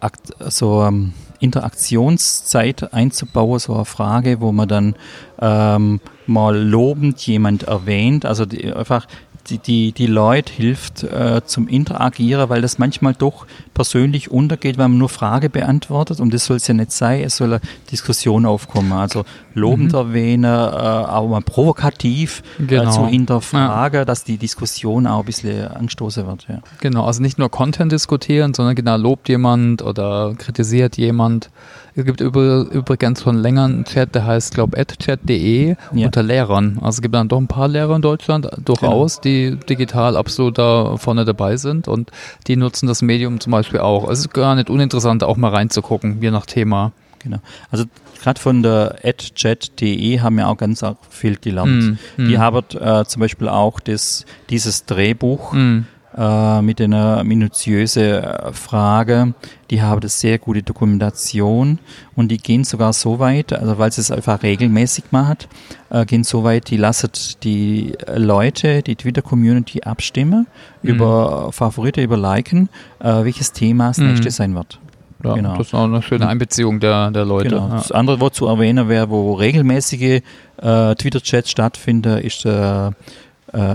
so 0.47 0.83
ähm, 0.83 1.11
Interaktionszeit 1.39 2.93
einzubauen, 2.93 3.59
so 3.59 3.73
eine 3.75 3.85
Frage, 3.85 4.41
wo 4.41 4.51
man 4.51 4.67
dann 4.67 4.95
ähm, 5.39 5.99
mal 6.27 6.57
lobend 6.57 7.19
jemand 7.27 7.63
erwähnt, 7.63 8.25
also 8.25 8.45
die, 8.45 8.73
einfach 8.73 9.07
die, 9.47 9.57
die, 9.59 9.91
die 9.91 10.07
Leute 10.07 10.51
hilft 10.51 11.03
äh, 11.03 11.41
zum 11.45 11.67
Interagieren, 11.67 12.49
weil 12.49 12.61
das 12.61 12.77
manchmal 12.77 13.13
doch 13.13 13.45
persönlich 13.73 14.31
untergeht, 14.31 14.77
wenn 14.77 14.91
man 14.91 14.97
nur 14.97 15.09
Frage 15.09 15.49
beantwortet 15.49 16.19
und 16.19 16.33
das 16.33 16.45
soll 16.45 16.57
es 16.57 16.67
ja 16.67 16.73
nicht 16.73 16.91
sein, 16.91 17.21
es 17.23 17.37
soll 17.37 17.53
eine 17.53 17.61
Diskussion 17.91 18.45
aufkommen. 18.45 18.91
Also 18.91 19.25
lobend 19.53 19.93
mhm. 19.93 19.97
erwähnen, 19.97 20.43
äh, 20.43 20.47
aber 20.47 21.27
mal 21.27 21.41
provokativ 21.41 22.43
äh, 22.59 22.65
genau. 22.65 22.89
äh, 22.89 22.91
zu 22.91 23.07
hinterfragen, 23.07 23.99
ja. 23.99 24.05
dass 24.05 24.23
die 24.23 24.37
Diskussion 24.37 25.07
auch 25.07 25.19
ein 25.19 25.25
bisschen 25.25 25.67
anstoßen 25.67 26.25
wird. 26.25 26.47
Ja. 26.47 26.59
Genau, 26.81 27.05
also 27.05 27.21
nicht 27.21 27.37
nur 27.37 27.49
Content 27.49 27.91
diskutieren, 27.91 28.53
sondern 28.53 28.75
genau 28.75 28.97
lobt 28.97 29.29
jemand 29.29 29.81
oder 29.81 30.33
kritisiert 30.37 30.97
jemand. 30.97 31.49
Es 31.97 32.03
gibt 32.03 32.19
übrigens 32.19 33.23
schon 33.23 33.37
länger 33.37 33.65
einen 33.65 33.85
Chat, 33.85 34.15
der 34.15 34.25
heißt, 34.25 34.53
glaube 34.53 34.75
ich, 34.75 34.81
adchat.de 34.81 35.75
ja. 35.93 36.05
unter 36.05 36.23
Lehrern. 36.23 36.77
Also 36.81 36.97
es 36.97 37.01
gibt 37.01 37.15
dann 37.15 37.29
doch 37.29 37.37
ein 37.37 37.47
paar 37.47 37.69
Lehrer 37.69 37.95
in 37.95 38.01
Deutschland 38.01 38.49
durchaus, 38.65 39.21
genau. 39.21 39.23
die 39.23 39.65
digital 39.65 40.17
absolut 40.17 40.57
da 40.57 40.97
vorne 40.97 41.23
dabei 41.23 41.55
sind 41.55 41.87
und 41.87 42.11
die 42.47 42.57
nutzen 42.57 42.87
das 42.87 43.01
Medium 43.01 43.39
zum 43.39 43.51
Beispiel 43.51 43.79
auch. 43.79 44.09
Es 44.09 44.19
ist 44.19 44.33
gar 44.33 44.55
nicht 44.55 44.69
uninteressant, 44.69 45.23
auch 45.23 45.37
mal 45.37 45.51
reinzugucken, 45.51 46.21
je 46.21 46.31
nach 46.31 46.45
Thema. 46.45 46.91
Genau. 47.19 47.39
Also 47.71 47.85
gerade 48.21 48.41
von 48.41 48.61
der 48.61 48.97
adchat.de 49.03 50.19
haben 50.19 50.35
wir 50.35 50.49
auch 50.49 50.57
ganz 50.57 50.83
viel 51.09 51.37
gelernt. 51.37 51.97
Mm, 52.17 52.23
mm. 52.23 52.27
Die 52.27 52.37
haben 52.37 52.63
äh, 52.77 53.05
zum 53.05 53.21
Beispiel 53.21 53.47
auch 53.47 53.79
das, 53.79 54.25
dieses 54.49 54.85
Drehbuch 54.85 55.53
mm 55.53 55.85
äh, 56.17 56.61
mit 56.61 56.79
einer 56.81 57.23
minutiösen 57.23 58.21
Frage. 58.53 59.33
Die 59.69 59.81
haben 59.81 60.01
das 60.01 60.19
sehr 60.19 60.37
gute 60.37 60.63
Dokumentation 60.63 61.79
und 62.15 62.29
die 62.29 62.37
gehen 62.37 62.63
sogar 62.63 62.93
so 62.93 63.19
weit, 63.19 63.51
also 63.53 63.77
weil 63.77 63.91
sie 63.91 64.01
es 64.01 64.11
einfach 64.11 64.43
regelmäßig 64.43 65.05
macht, 65.11 65.47
äh, 65.89 66.05
gehen 66.05 66.23
so 66.23 66.43
weit, 66.43 66.69
die 66.69 66.77
lassen 66.77 67.09
die 67.43 67.93
Leute, 68.15 68.81
die 68.81 68.95
Twitter-Community 68.95 69.81
abstimmen 69.81 70.47
mhm. 70.81 70.89
über 70.89 71.51
Favorite, 71.51 72.01
über 72.01 72.17
Liken, 72.17 72.69
äh, 72.99 73.23
welches 73.23 73.51
Thema 73.51 73.89
das 73.89 73.97
mhm. 73.97 74.07
nächste 74.07 74.31
sein 74.31 74.55
wird. 74.55 74.79
Ja, 75.23 75.33
genau. 75.33 75.57
Das 75.57 75.67
ist 75.67 75.73
auch 75.73 75.85
eine 75.85 76.01
schöne 76.01 76.27
Einbeziehung 76.27 76.79
der, 76.79 77.09
der 77.09 77.25
Leute. 77.25 77.49
Genau. 77.49 77.67
Ja. 77.69 77.75
Das 77.77 77.91
andere, 77.91 78.21
was 78.21 78.33
zu 78.33 78.45
erwähnen 78.45 78.87
wäre, 78.87 79.09
wo 79.09 79.33
regelmäßige 79.33 80.21
äh, 80.61 80.95
Twitter-Chats 80.95 81.49
stattfinden, 81.49 82.19
ist 82.19 82.45
der 82.45 82.93
äh, 82.93 83.05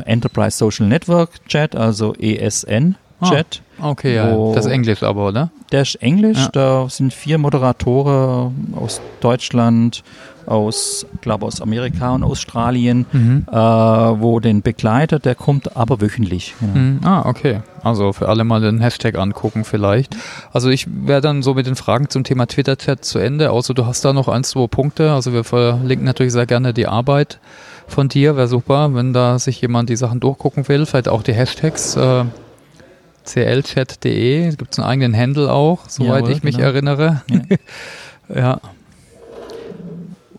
Enterprise 0.05 0.57
Social 0.57 0.87
Network 0.87 1.47
Chat, 1.49 1.75
also 1.77 2.15
ESN. 2.15 2.97
Chat. 3.23 3.61
Ah, 3.79 3.91
okay, 3.91 4.15
ja. 4.15 4.53
Das 4.55 4.67
ist 4.67 4.73
Englisch 4.73 5.03
aber, 5.03 5.29
oder? 5.29 5.51
Der 5.73 5.83
ist 5.83 5.97
Englisch. 5.97 6.39
Ja. 6.39 6.49
Da 6.53 6.89
sind 6.89 7.13
vier 7.13 7.39
Moderatoren 7.39 8.75
aus 8.75 9.01
Deutschland, 9.21 10.03
aus, 10.47 11.07
glaube 11.21 11.47
aus 11.47 11.61
Amerika 11.61 12.15
und 12.15 12.25
Australien, 12.25 13.07
mhm. 13.13 13.47
äh, 13.51 13.55
wo 13.55 14.41
den 14.41 14.63
begleitet. 14.63 15.25
Der 15.25 15.35
kommt 15.35 15.77
aber 15.77 16.01
wöchentlich. 16.01 16.55
Genau. 16.61 16.79
Mhm. 16.79 17.01
Ah, 17.05 17.29
okay. 17.29 17.61
Also 17.83 18.13
für 18.13 18.29
alle 18.29 18.45
mal 18.45 18.61
den 18.61 18.81
Hashtag 18.81 19.17
angucken 19.17 19.65
vielleicht. 19.65 20.17
Also 20.53 20.71
ich 20.71 20.87
wäre 20.89 21.21
dann 21.21 21.43
so 21.43 21.55
mit 21.55 21.67
den 21.67 21.77
Fragen 21.77 22.09
zum 22.09 22.25
Thema 22.25 22.47
Twitter-Chat 22.47 23.05
zu 23.05 23.19
Ende. 23.19 23.51
Außer 23.51 23.75
du 23.75 23.87
hast 23.87 24.05
da 24.05 24.13
noch 24.13 24.29
ein, 24.29 24.45
zwei 24.45 24.67
Punkte. 24.67 25.13
Also 25.13 25.33
wir 25.33 25.45
verlinken 25.45 26.05
natürlich 26.05 26.33
sehr 26.33 26.47
gerne 26.47 26.75
die 26.75 26.87
Arbeit 26.87 27.39
von 27.91 28.09
dir. 28.09 28.37
Wäre 28.37 28.49
super, 28.49 28.95
wenn 28.95 29.13
da 29.13 29.39
sich 29.39 29.61
jemand 29.61 29.89
die 29.89 29.97
Sachen 29.97 30.21
durchgucken 30.21 30.69
will. 30.69 30.87
Vielleicht 30.87 31.09
auch 31.09 31.23
die 31.23 31.35
Hashtags. 31.35 31.97
Äh, 31.97 32.25
clchat.de, 33.25 34.51
gibt 34.57 34.73
es 34.73 34.79
einen 34.79 34.89
eigenen 34.89 35.17
Handle 35.17 35.53
auch, 35.53 35.89
soweit 35.89 36.23
Jawohl, 36.23 36.33
ich 36.33 36.43
mich 36.43 36.57
genau. 36.57 36.69
erinnere. 36.69 37.23
Ja. 38.29 38.35
ja. 38.35 38.61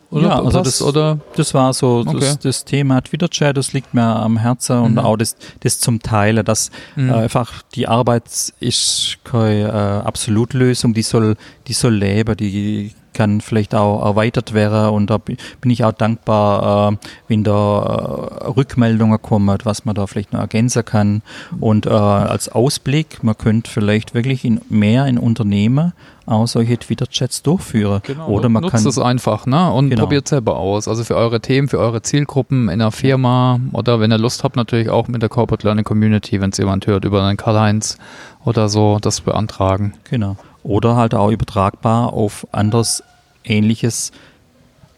Oder 0.10 0.28
ja, 0.28 0.44
also 0.44 0.62
das, 0.62 0.82
oder? 0.82 1.20
das 1.38 1.54
war 1.54 1.74
so 1.74 2.04
okay. 2.06 2.20
das, 2.20 2.40
das, 2.40 2.66
Thema 2.66 3.00
Twitter-Chat, 3.00 3.56
das 3.56 3.72
liegt 3.72 3.94
mir 3.94 4.04
am 4.04 4.36
Herzen 4.36 4.78
mhm. 4.78 4.84
und 4.84 5.00
auch 5.00 5.16
das, 5.16 5.38
das 5.62 5.80
zum 5.80 6.02
Teil, 6.02 6.44
dass 6.44 6.70
mhm. 6.98 7.10
äh, 7.10 7.14
einfach 7.14 7.62
die 7.76 7.88
Arbeit 7.88 8.26
ist 8.60 9.20
keine 9.24 9.70
äh, 9.70 10.06
Absolutlösung, 10.06 10.94
die 10.94 11.04
soll, 11.04 11.38
die 11.68 11.74
soll 11.74 11.96
leben, 11.96 12.36
die 12.36 12.92
kann 13.14 13.42
vielleicht 13.42 13.76
auch 13.76 14.04
erweitert 14.04 14.54
werden 14.54 14.90
und 14.90 15.10
da 15.10 15.18
bin 15.18 15.38
ich 15.64 15.84
auch 15.84 15.92
dankbar, 15.92 16.94
äh, 16.94 16.98
wenn 17.28 17.44
da 17.44 18.40
äh, 18.42 18.48
Rückmeldungen 18.48 19.22
kommen, 19.22 19.58
was 19.64 19.86
man 19.86 19.96
da 19.96 20.08
vielleicht 20.08 20.34
noch 20.34 20.40
ergänzen 20.40 20.86
kann 20.86 21.22
und 21.60 21.86
äh, 21.86 21.90
als 21.90 22.50
Ausblick, 22.50 23.24
man 23.24 23.38
könnte 23.38 23.70
vielleicht 23.70 24.14
wirklich 24.14 24.46
in, 24.46 24.62
mehr 24.70 25.06
in 25.08 25.18
Unternehmen 25.18 25.94
auch 26.26 26.48
solche 26.48 26.78
Twitter-Chats 26.78 27.44
durchführen. 27.44 28.02
Genau, 28.04 28.28
Oder 28.28 28.50
man 28.50 28.62
nutzt 28.62 28.76
kann 28.76 28.88
es 28.88 28.98
einfach 28.98 29.46
ne? 29.46 29.72
und 29.72 29.90
genau. 29.90 30.04
probiert 30.04 30.28
selber 30.28 30.58
aus. 30.58 30.88
Also 30.88 31.04
für 31.04 31.16
eure 31.16 31.42
Themen, 31.42 31.68
für 31.68 31.80
eure 31.80 32.02
Zielgruppen 32.02 32.70
in 32.70 32.80
der 32.80 32.92
Firma 32.92 33.60
oder 33.74 34.00
wenn 34.00 34.12
ihr 34.12 34.18
Lust 34.18 34.44
habt, 34.44 34.56
natürlich 34.56 34.90
auch 34.90 35.08
mit 35.08 35.22
der 35.22 35.30
Corporate 35.30 35.66
Learning 35.66 35.84
Community, 35.84 36.40
wenn 36.40 36.52
es 36.52 36.58
jemand 36.58 36.88
hört, 36.88 37.06
über 37.06 37.24
einen 37.24 37.38
Karl-Heinz 37.38 37.98
oder 38.46 38.70
so, 38.70 38.98
das 39.02 39.22
beantragen. 39.22 39.94
Genau. 40.10 40.38
Oder 40.64 40.96
halt 40.96 41.14
auch 41.14 41.32
übertragbar 41.32 42.14
auf 42.14 42.48
anderes 42.52 43.04
ähnliches 43.44 44.12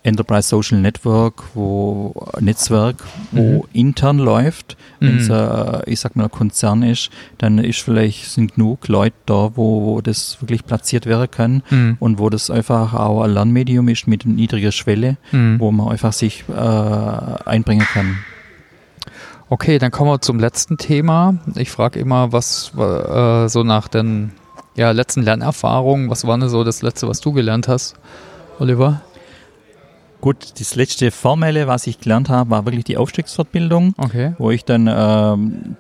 Enterprise 0.03 0.49
Social 0.49 0.79
Network, 0.79 1.43
wo 1.53 2.13
Netzwerk, 2.41 3.03
wo 3.31 3.41
mhm. 3.41 3.63
intern 3.71 4.17
läuft. 4.17 4.75
Wenn 4.99 5.17
es, 5.17 5.29
mhm. 5.29 5.81
ich 5.85 5.99
sag 5.99 6.15
mal, 6.15 6.25
ein 6.25 6.31
Konzern 6.31 6.83
ist, 6.83 7.09
dann 7.37 7.57
ist 7.57 7.79
vielleicht 7.79 8.25
sind 8.29 8.55
genug 8.55 8.87
Leute 8.89 9.15
da, 9.25 9.51
wo, 9.55 9.83
wo 9.83 10.01
das 10.01 10.41
wirklich 10.41 10.65
platziert 10.65 11.05
werden 11.05 11.31
kann 11.31 11.63
mhm. 11.69 11.97
und 11.99 12.19
wo 12.19 12.29
das 12.29 12.49
einfach 12.49 12.93
auch 12.93 13.23
ein 13.23 13.31
Lernmedium 13.31 13.87
ist 13.87 14.07
mit 14.07 14.25
niedriger 14.25 14.73
Schwelle, 14.73 15.17
mhm. 15.31 15.59
wo 15.59 15.71
man 15.71 15.87
einfach 15.89 16.13
sich 16.13 16.43
äh, 16.49 16.53
einbringen 16.53 17.87
kann. 17.93 18.17
Okay, 19.49 19.77
dann 19.77 19.91
kommen 19.91 20.09
wir 20.09 20.19
zum 20.19 20.39
letzten 20.39 20.77
Thema. 20.77 21.35
Ich 21.55 21.69
frage 21.69 21.99
immer, 21.99 22.31
was 22.31 22.73
äh, 22.77 23.47
so 23.47 23.63
nach 23.63 23.87
den 23.87 24.31
ja, 24.75 24.91
letzten 24.91 25.21
Lernerfahrungen, 25.21 26.09
was 26.09 26.25
war 26.25 26.37
denn 26.37 26.49
so 26.49 26.63
das 26.63 26.81
letzte, 26.81 27.07
was 27.07 27.21
du 27.21 27.31
gelernt 27.31 27.67
hast, 27.67 27.95
Oliver? 28.59 29.01
Gut, 30.21 30.59
das 30.59 30.75
letzte 30.75 31.11
Formelle, 31.11 31.67
was 31.67 31.85
ich 31.85 31.99
gelernt 31.99 32.29
habe, 32.29 32.49
war 32.49 32.65
wirklich 32.65 32.85
die 32.85 32.97
Aufstiegsfortbildung, 32.97 33.93
okay. 33.97 34.33
wo 34.37 34.51
ich 34.51 34.63
dann 34.63 34.89
ähm, 34.89 35.75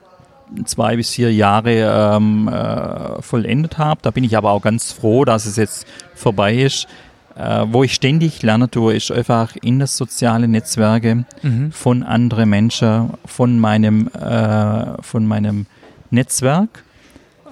zwei 0.65 0.97
bis 0.97 1.11
vier 1.11 1.33
Jahre 1.33 2.15
ähm, 2.17 2.49
äh, 2.49 3.21
vollendet 3.21 3.77
habe. 3.77 4.01
Da 4.03 4.11
bin 4.11 4.23
ich 4.23 4.35
aber 4.35 4.51
auch 4.51 4.61
ganz 4.61 4.91
froh, 4.91 5.23
dass 5.25 5.45
es 5.45 5.55
jetzt 5.55 5.87
vorbei 6.13 6.55
ist. 6.55 6.87
Äh, 7.35 7.65
wo 7.71 7.83
ich 7.83 7.95
ständig 7.95 8.43
lerne 8.43 8.69
tue, 8.69 8.93
ist 8.93 9.11
einfach 9.11 9.55
in 9.55 9.79
das 9.79 9.97
soziale 9.97 10.47
Netzwerke 10.47 11.25
mhm. 11.41 11.71
von 11.71 12.03
anderen 12.03 12.49
Menschen, 12.49 13.09
von 13.25 13.57
meinem, 13.57 14.07
äh, 14.09 15.01
von 15.01 15.25
meinem 15.25 15.65
Netzwerk. 16.11 16.83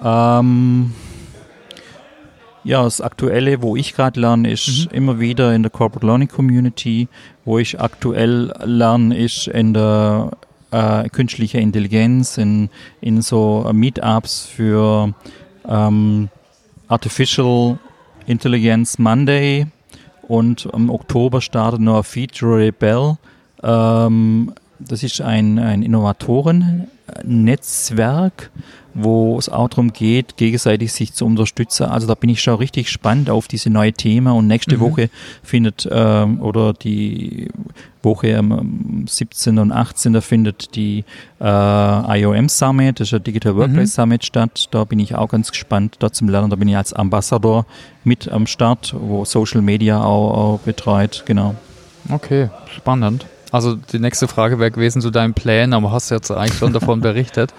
Ähm, 0.04 0.92
ja, 2.64 2.84
das 2.84 3.00
Aktuelle, 3.00 3.62
wo 3.62 3.76
ich 3.76 3.94
gerade 3.94 4.20
lerne, 4.20 4.50
ist 4.50 4.90
mhm. 4.90 4.96
immer 4.96 5.20
wieder 5.20 5.54
in 5.54 5.62
der 5.62 5.70
Corporate 5.70 6.06
Learning 6.06 6.28
Community. 6.28 7.08
Wo 7.44 7.58
ich 7.58 7.80
aktuell 7.80 8.52
lerne, 8.64 9.16
ist 9.16 9.48
in 9.48 9.74
der 9.74 10.30
äh, 10.70 11.08
künstliche 11.08 11.58
Intelligenz, 11.58 12.38
in, 12.38 12.70
in 13.00 13.20
so 13.22 13.68
Meetups 13.72 14.46
für 14.46 15.12
ähm, 15.68 16.28
Artificial 16.88 17.78
Intelligence 18.26 18.98
Monday. 18.98 19.66
Und 20.22 20.66
im 20.66 20.90
Oktober 20.90 21.40
startet 21.40 21.80
noch 21.80 21.96
ein 21.98 22.04
Feature 22.04 22.58
Rebel. 22.58 23.16
Ähm, 23.62 24.52
das 24.78 25.02
ist 25.02 25.20
ein, 25.20 25.58
ein 25.58 25.82
Innovatoren-Netzwerk, 25.82 28.50
wo 28.94 29.38
es 29.38 29.48
auch 29.48 29.68
darum 29.68 29.92
geht, 29.92 30.36
gegenseitig 30.36 30.92
sich 30.92 31.14
zu 31.14 31.24
unterstützen. 31.24 31.84
Also 31.84 32.06
da 32.06 32.14
bin 32.14 32.30
ich 32.30 32.42
schon 32.42 32.56
richtig 32.56 32.90
spannend 32.90 33.30
auf 33.30 33.48
diese 33.48 33.70
neue 33.70 33.92
Thema 33.92 34.32
und 34.32 34.46
nächste 34.46 34.76
mhm. 34.76 34.80
Woche 34.80 35.10
findet 35.42 35.88
ähm, 35.90 36.40
oder 36.40 36.72
die 36.72 37.48
Woche 38.02 38.36
am 38.36 39.04
17. 39.06 39.58
und 39.58 39.72
18. 39.72 40.20
findet 40.20 40.74
die 40.74 41.04
äh, 41.40 42.20
IOM 42.20 42.48
Summit, 42.48 43.00
das 43.00 43.06
ist 43.06 43.12
der 43.12 43.20
Digital 43.20 43.56
Workplace 43.56 43.96
mhm. 43.96 44.02
Summit 44.02 44.24
statt. 44.24 44.68
Da 44.72 44.84
bin 44.84 44.98
ich 44.98 45.14
auch 45.14 45.28
ganz 45.28 45.50
gespannt, 45.50 45.96
da 46.00 46.12
zum 46.12 46.28
Lernen. 46.28 46.50
Da 46.50 46.56
bin 46.56 46.68
ich 46.68 46.76
als 46.76 46.92
Ambassador 46.92 47.64
mit 48.04 48.28
am 48.30 48.46
Start, 48.46 48.94
wo 48.98 49.24
Social 49.24 49.62
Media 49.62 50.02
auch, 50.02 50.54
auch 50.54 50.58
betreut. 50.60 51.22
Genau. 51.26 51.54
Okay, 52.08 52.50
spannend. 52.74 53.26
Also 53.52 53.76
die 53.76 53.98
nächste 53.98 54.28
Frage 54.28 54.58
wäre 54.58 54.70
gewesen 54.70 55.00
zu 55.00 55.10
deinen 55.10 55.34
Plänen, 55.34 55.74
aber 55.74 55.92
hast 55.92 56.10
jetzt 56.10 56.30
eigentlich 56.30 56.58
schon 56.58 56.72
davon 56.72 57.00
berichtet 57.02 57.54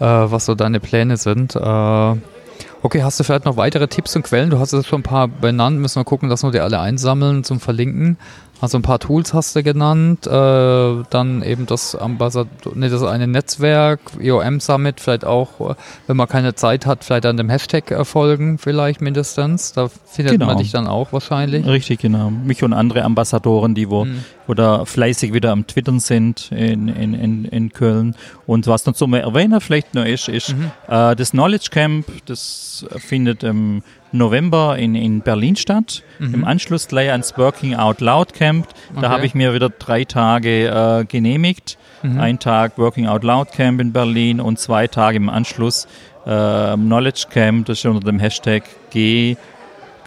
äh, 0.00 0.04
was 0.04 0.46
so 0.46 0.54
deine 0.54 0.80
Pläne 0.80 1.16
sind. 1.16 1.56
Äh, 1.56 1.60
okay, 1.60 3.02
hast 3.02 3.20
du 3.20 3.24
vielleicht 3.24 3.44
noch 3.44 3.56
weitere 3.56 3.88
Tipps 3.88 4.14
und 4.16 4.22
Quellen? 4.22 4.50
Du 4.50 4.58
hast 4.58 4.72
jetzt 4.72 4.86
schon 4.86 5.00
ein 5.00 5.04
paar 5.04 5.28
benannt, 5.28 5.78
müssen 5.78 6.00
wir 6.00 6.04
gucken, 6.04 6.28
dass 6.28 6.42
wir 6.42 6.50
die 6.50 6.60
alle 6.60 6.80
einsammeln 6.80 7.44
zum 7.44 7.60
Verlinken. 7.60 8.18
Also 8.62 8.78
ein 8.78 8.82
paar 8.82 9.00
Tools 9.00 9.34
hast 9.34 9.56
du 9.56 9.64
genannt, 9.64 10.24
äh, 10.24 10.30
dann 10.30 11.42
eben 11.42 11.66
das 11.66 11.96
Ambassador, 11.96 12.46
nee, 12.76 12.88
das 12.88 13.02
eine 13.02 13.26
Netzwerk, 13.26 13.98
IOM 14.20 14.60
Summit, 14.60 15.00
vielleicht 15.00 15.24
auch, 15.24 15.74
wenn 16.06 16.16
man 16.16 16.28
keine 16.28 16.54
Zeit 16.54 16.86
hat, 16.86 17.02
vielleicht 17.02 17.26
an 17.26 17.36
dem 17.36 17.48
Hashtag 17.48 17.90
erfolgen, 17.90 18.58
vielleicht 18.58 19.00
mindestens. 19.00 19.72
Da 19.72 19.88
findet 19.88 20.34
genau. 20.34 20.46
man 20.46 20.58
dich 20.58 20.70
dann 20.70 20.86
auch 20.86 21.12
wahrscheinlich. 21.12 21.66
Richtig, 21.66 21.98
genau. 21.98 22.30
Mich 22.30 22.62
und 22.62 22.72
andere 22.72 23.02
Ambassadoren, 23.02 23.74
die 23.74 23.90
wo, 23.90 24.04
mhm. 24.04 24.22
da 24.54 24.84
fleißig 24.84 25.34
wieder 25.34 25.50
am 25.50 25.66
Twittern 25.66 25.98
sind 25.98 26.52
in, 26.52 26.86
in, 26.86 27.14
in, 27.14 27.44
in 27.46 27.72
Köln. 27.72 28.14
Und 28.46 28.68
was 28.68 28.86
noch 28.86 28.94
zum 28.94 29.12
Erwähnen 29.14 29.60
vielleicht 29.60 29.96
noch 29.96 30.04
ist, 30.04 30.28
ist 30.28 30.56
mhm. 30.56 30.70
äh, 30.86 31.16
das 31.16 31.32
Knowledge 31.32 31.70
Camp, 31.72 32.06
das 32.26 32.86
findet 33.00 33.42
im 33.42 33.82
November 34.12 34.76
in, 34.78 34.94
in 34.94 35.20
Berlin 35.20 35.56
statt. 35.56 36.02
Mhm. 36.18 36.34
Im 36.34 36.44
Anschluss 36.44 36.88
gleich 36.88 37.10
ans 37.10 37.36
Working 37.36 37.74
Out 37.74 38.00
Loud 38.00 38.34
Camp. 38.34 38.68
Da 38.94 38.98
okay. 38.98 39.08
habe 39.08 39.26
ich 39.26 39.34
mir 39.34 39.54
wieder 39.54 39.70
drei 39.70 40.04
Tage 40.04 40.68
äh, 40.68 41.04
genehmigt. 41.04 41.78
Mhm. 42.02 42.20
Ein 42.20 42.38
Tag 42.38 42.78
Working 42.78 43.06
Out 43.06 43.24
Loud 43.24 43.52
Camp 43.52 43.80
in 43.80 43.92
Berlin 43.92 44.40
und 44.40 44.58
zwei 44.58 44.86
Tage 44.86 45.16
im 45.16 45.28
Anschluss 45.28 45.86
äh, 46.26 46.74
Knowledge 46.74 47.26
Camp. 47.30 47.66
Das 47.66 47.78
ist 47.78 47.86
unter 47.86 48.04
dem 48.06 48.18
Hashtag 48.18 48.64
G 48.90 49.36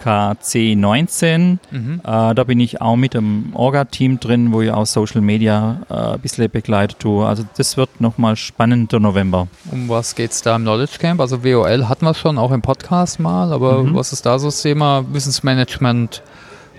KC19. 0.06 1.58
Mhm. 1.70 2.00
Äh, 2.04 2.34
da 2.34 2.44
bin 2.44 2.60
ich 2.60 2.80
auch 2.80 2.96
mit 2.96 3.14
dem 3.14 3.50
Orga-Team 3.54 4.20
drin, 4.20 4.52
wo 4.52 4.62
ich 4.62 4.70
auch 4.70 4.86
Social 4.86 5.20
Media 5.20 5.80
äh, 5.90 6.14
ein 6.14 6.20
bisschen 6.20 6.48
begleitet 6.50 7.00
tue. 7.00 7.26
Also 7.26 7.44
das 7.56 7.76
wird 7.76 8.00
nochmal 8.00 8.36
spannender 8.36 9.00
November. 9.00 9.48
Um 9.72 9.88
was 9.88 10.14
geht 10.14 10.30
es 10.30 10.42
da 10.42 10.56
im 10.56 10.62
Knowledge 10.62 10.98
Camp? 10.98 11.20
Also 11.20 11.44
WOL 11.44 11.88
hatten 11.88 12.04
wir 12.04 12.14
schon 12.14 12.38
auch 12.38 12.52
im 12.52 12.62
Podcast 12.62 13.18
mal, 13.18 13.52
aber 13.52 13.82
mhm. 13.82 13.94
was 13.94 14.12
ist 14.12 14.24
da 14.24 14.38
so 14.38 14.46
das 14.46 14.62
Thema 14.62 15.04
Wissensmanagement 15.12 16.22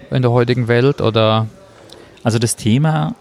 in 0.09 0.21
der 0.21 0.31
heutigen 0.31 0.67
Welt 0.67 1.01
oder? 1.01 1.47
Also 2.23 2.39
das 2.39 2.55
Thema 2.55 3.15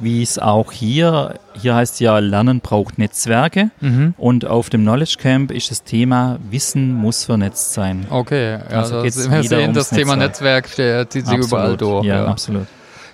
wie 0.00 0.22
es 0.22 0.38
auch 0.38 0.72
hier, 0.72 1.34
hier 1.54 1.74
heißt 1.74 2.00
ja, 2.00 2.18
Lernen 2.18 2.60
braucht 2.60 2.98
Netzwerke 2.98 3.70
Mhm. 3.80 4.14
und 4.18 4.46
auf 4.46 4.70
dem 4.70 4.82
Knowledge 4.82 5.16
Camp 5.18 5.50
ist 5.50 5.70
das 5.70 5.82
Thema 5.84 6.38
Wissen 6.50 6.92
muss 6.94 7.24
vernetzt 7.24 7.72
sein. 7.72 8.06
Okay, 8.10 8.52
ja, 8.52 8.78
Also 8.78 9.02
geht's 9.02 9.30
wir 9.30 9.42
sehen, 9.42 9.72
das 9.74 9.90
ums 9.92 9.98
Thema 10.00 10.16
Netzwerk. 10.16 10.64
Netzwerk 10.64 10.76
der 10.76 11.10
zieht 11.10 11.26
sich 11.26 11.38
überall 11.38 11.76
durch. 11.76 12.04
Ja, 12.06 12.26
absolut. 12.26 12.66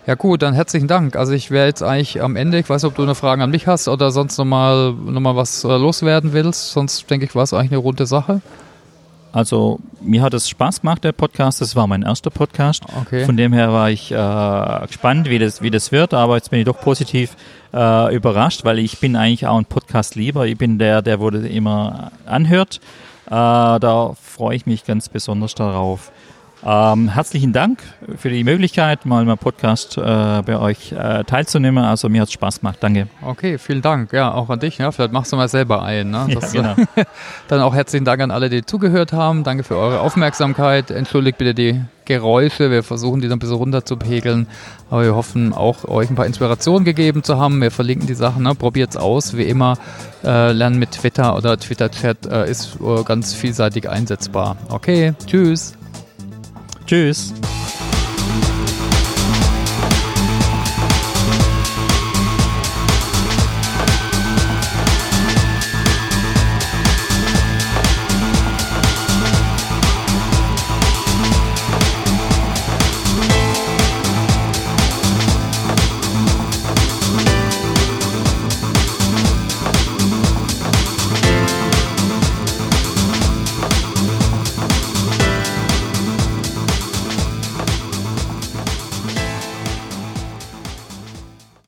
Ja 0.07 0.15
gut, 0.15 0.43
dann 0.43 0.55
herzlichen 0.55 0.87
Dank. 0.87 1.17
Also 1.17 1.33
ich 1.33 1.51
wäre 1.51 1.67
jetzt 1.67 1.83
eigentlich 1.83 2.23
am 2.23 2.37
Ende, 2.37 2.59
ich 2.59 2.69
weiß 2.71 2.83
nicht, 2.85 2.91
ob 2.91 2.95
du 2.97 3.03
eine 3.03 3.17
Frage 3.17 3.43
an 3.43 3.51
mich 3.51 3.67
hast 3.67 3.89
oder 3.89 4.13
sonst 4.13 4.39
nochmal 4.39 4.93
noch 4.93 5.21
mal 5.21 5.35
was 5.35 5.65
äh, 5.65 5.69
loswerden 5.69 6.33
willst. 6.33 6.71
Sonst 6.71 7.11
denke 7.11 7.27
ich, 7.27 7.35
war 7.35 7.43
es 7.43 7.53
eigentlich 7.53 7.73
eine 7.73 7.79
runde 7.79 8.07
Sache. 8.07 8.41
Also 9.37 9.81
mir 10.01 10.23
hat 10.23 10.33
es 10.33 10.49
Spaß 10.49 10.81
gemacht, 10.81 11.05
der 11.05 11.13
Podcast. 11.13 11.61
Das 11.61 11.77
war 11.77 11.87
mein 11.87 12.01
erster 12.01 12.31
Podcast. 12.31 12.85
Okay. 13.03 13.27
Von 13.27 13.37
dem 13.37 13.53
her 13.53 13.71
war 13.71 13.91
ich 13.91 14.11
äh, 14.11 14.87
gespannt, 14.87 15.29
wie 15.29 15.39
das, 15.39 15.61
wie 15.61 15.71
das 15.71 15.93
wird, 15.93 16.15
aber 16.15 16.37
jetzt 16.37 16.51
bin 16.51 16.61
ich 16.61 16.65
doch 16.65 16.81
positiv 16.81 17.37
äh, 17.75 18.17
überrascht, 18.17 18.65
weil 18.65 18.79
ich 18.79 18.99
bin 18.99 19.15
eigentlich 19.15 19.47
auch 19.47 19.59
ein 19.59 19.67
Podcast 19.67 20.15
lieber. 20.15 20.47
Ich 20.47 20.57
bin 20.57 20.79
der, 20.79 21.03
der 21.03 21.21
wurde 21.21 21.47
immer 21.47 22.13
anhört. 22.25 22.81
Äh, 23.27 23.31
da 23.31 24.15
freue 24.19 24.57
ich 24.57 24.65
mich 24.65 24.85
ganz 24.87 25.11
besonders 25.11 25.55
darauf. 25.55 26.13
Ähm, 26.65 27.09
herzlichen 27.09 27.53
Dank 27.53 27.81
für 28.17 28.31
die 28.31 28.43
Möglichkeit, 28.43 29.05
mal 29.05 29.29
im 29.29 29.39
Podcast 29.39 29.99
äh, 29.99 30.01
bei 30.01 30.59
euch 30.59 30.91
äh, 30.93 31.23
teilzunehmen. 31.25 31.85
Also 31.85 32.09
mir 32.09 32.23
hat 32.23 32.29
es 32.29 32.33
Spaß 32.33 32.61
gemacht. 32.61 32.79
Danke. 32.81 33.09
Okay, 33.23 33.59
vielen 33.59 33.83
Dank. 33.83 34.13
Ja, 34.13 34.33
auch 34.33 34.49
an 34.49 34.59
dich. 34.59 34.79
Ja, 34.79 34.91
vielleicht 34.91 35.13
machst 35.13 35.33
du 35.33 35.37
mal 35.37 35.49
selber 35.49 35.83
ein. 35.83 36.11
Ne? 36.11 36.27
Ja, 36.29 36.41
Das, 36.41 36.53
genau. 36.53 36.75
Dann 37.49 37.61
auch 37.61 37.75
herzlichen 37.75 38.05
Dank 38.05 38.21
an 38.23 38.31
alle, 38.31 38.49
die 38.49 38.65
zugehört 38.65 39.13
haben. 39.13 39.45
Danke 39.45 39.65
für 39.65 39.77
eure 39.77 40.01
Aufmerksamkeit. 40.01 40.91
Entschuldigt 40.91 41.39
bitte 41.39 41.55
die 41.55 41.81
Geräusche. 42.05 42.71
Wir 42.71 42.83
versuchen 42.83 43.21
die 43.21 43.29
dann 43.29 43.37
ein 43.37 43.41
bisschen 43.41 43.57
runterzupegeln. 43.57 44.47
Aber 44.91 45.03
wir 45.03 45.15
hoffen 45.15 45.53
auch, 45.53 45.85
euch 45.85 46.09
ein 46.09 46.17
paar 46.17 46.27
Inspirationen 46.27 46.85
gegeben 46.85 47.23
zu 47.23 47.39
haben. 47.39 47.61
Wir 47.61 47.71
verlinken 47.71 48.07
die 48.07 48.15
Sachen. 48.15 48.45
Ne? 48.45 48.55
Probiert 48.55 48.91
es 48.91 48.97
aus. 48.97 49.37
Wie 49.37 49.45
immer, 49.45 49.77
äh, 50.25 50.53
lernen 50.53 50.79
mit 50.79 50.93
Twitter 50.93 51.37
oder 51.37 51.59
Twitter-Chat 51.59 52.27
äh, 52.27 52.51
ist 52.51 52.79
äh, 52.81 53.03
ganz 53.05 53.35
vielseitig 53.35 53.89
einsetzbar. 53.89 54.57
Okay, 54.69 55.15
tschüss. 55.27 55.75
Tschüss. 56.87 57.35